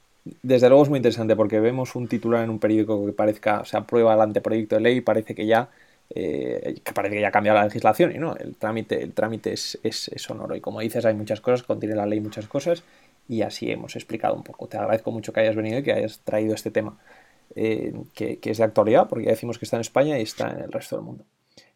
Desde 0.42 0.68
luego 0.68 0.84
es 0.84 0.88
muy 0.88 0.98
interesante 0.98 1.36
porque 1.36 1.60
vemos 1.60 1.94
un 1.94 2.08
titular 2.08 2.44
en 2.44 2.50
un 2.50 2.58
periódico 2.58 3.04
que 3.04 3.12
parezca, 3.12 3.60
o 3.60 3.64
sea, 3.64 3.80
aprueba 3.80 4.14
el 4.14 4.20
anteproyecto 4.20 4.76
de 4.76 4.80
ley 4.80 4.96
y 4.96 5.00
parece 5.02 5.34
que 5.34 5.46
ya 5.46 5.68
eh, 6.14 6.80
parece 6.94 7.16
que 7.16 7.20
ya 7.20 7.28
ha 7.28 7.32
cambiado 7.32 7.58
la 7.58 7.64
legislación 7.64 8.14
y 8.14 8.18
no, 8.18 8.36
el 8.36 8.56
trámite, 8.56 9.02
el 9.02 9.12
trámite 9.12 9.52
es, 9.52 9.78
es, 9.82 10.10
sonoro 10.16 10.54
y 10.54 10.60
como 10.60 10.80
dices 10.80 11.04
hay 11.04 11.14
muchas 11.14 11.40
cosas, 11.40 11.62
contiene 11.62 11.94
la 11.94 12.06
ley 12.06 12.20
muchas 12.20 12.46
cosas 12.46 12.84
y 13.28 13.42
así 13.42 13.70
hemos 13.70 13.96
explicado 13.96 14.34
un 14.34 14.42
poco. 14.42 14.66
Te 14.66 14.76
agradezco 14.76 15.10
mucho 15.10 15.32
que 15.32 15.40
hayas 15.40 15.56
venido 15.56 15.78
y 15.78 15.82
que 15.82 15.92
hayas 15.92 16.20
traído 16.20 16.54
este 16.54 16.70
tema. 16.70 16.96
Eh, 17.56 17.92
que, 18.14 18.38
es 18.42 18.58
de 18.58 18.64
actualidad, 18.64 19.08
porque 19.08 19.26
ya 19.26 19.30
decimos 19.30 19.58
que 19.58 19.64
está 19.64 19.76
en 19.76 19.82
España 19.82 20.18
y 20.18 20.22
está 20.22 20.50
en 20.50 20.60
el 20.60 20.72
resto 20.72 20.96
del 20.96 21.04
mundo. 21.04 21.24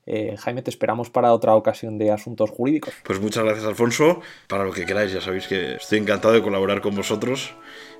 Eh, 0.07 0.37
Jaime, 0.38 0.62
te 0.62 0.70
esperamos 0.70 1.11
para 1.11 1.33
otra 1.35 1.54
ocasión 1.54 1.98
de 1.98 2.11
asuntos 2.11 2.50
jurídicos. 2.50 2.94
Pues 3.04 3.20
muchas 3.20 3.44
gracias, 3.44 3.66
Alfonso. 3.66 4.22
Para 4.48 4.64
lo 4.64 4.72
que 4.72 4.87
queráis, 4.87 5.12
ya 5.12 5.20
sabéis 5.20 5.46
que 5.46 5.74
estoy 5.74 5.98
encantado 5.98 6.33
de 6.35 6.42
colaborar 6.42 6.81
con 6.81 6.94
vosotros 6.94 7.54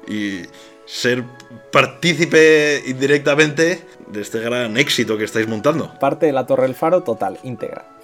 y 0.09 0.42
ser 0.87 1.22
partícipe 1.70 2.83
indirectamente 2.87 3.85
de 4.07 4.20
este 4.22 4.40
gran 4.40 4.78
éxito 4.78 5.18
que 5.18 5.24
estáis 5.24 5.46
montando. 5.46 5.98
Parte 5.98 6.26
de 6.26 6.33
la 6.33 6.46
Torre 6.46 6.62
del 6.62 6.74
Faro, 6.74 7.02
total, 7.02 7.38
íntegra. 7.42 7.98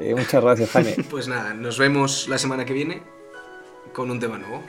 Eh, 0.00 0.14
muchas 0.16 0.42
gracias, 0.42 0.70
Jaime. 0.70 0.96
pues 1.10 1.28
nada, 1.28 1.54
nos 1.54 1.78
vemos 1.78 2.28
la 2.28 2.38
semana 2.38 2.64
que 2.64 2.72
viene 2.72 3.02
con 3.92 4.10
un 4.10 4.18
tema 4.18 4.36
nuevo. 4.36 4.62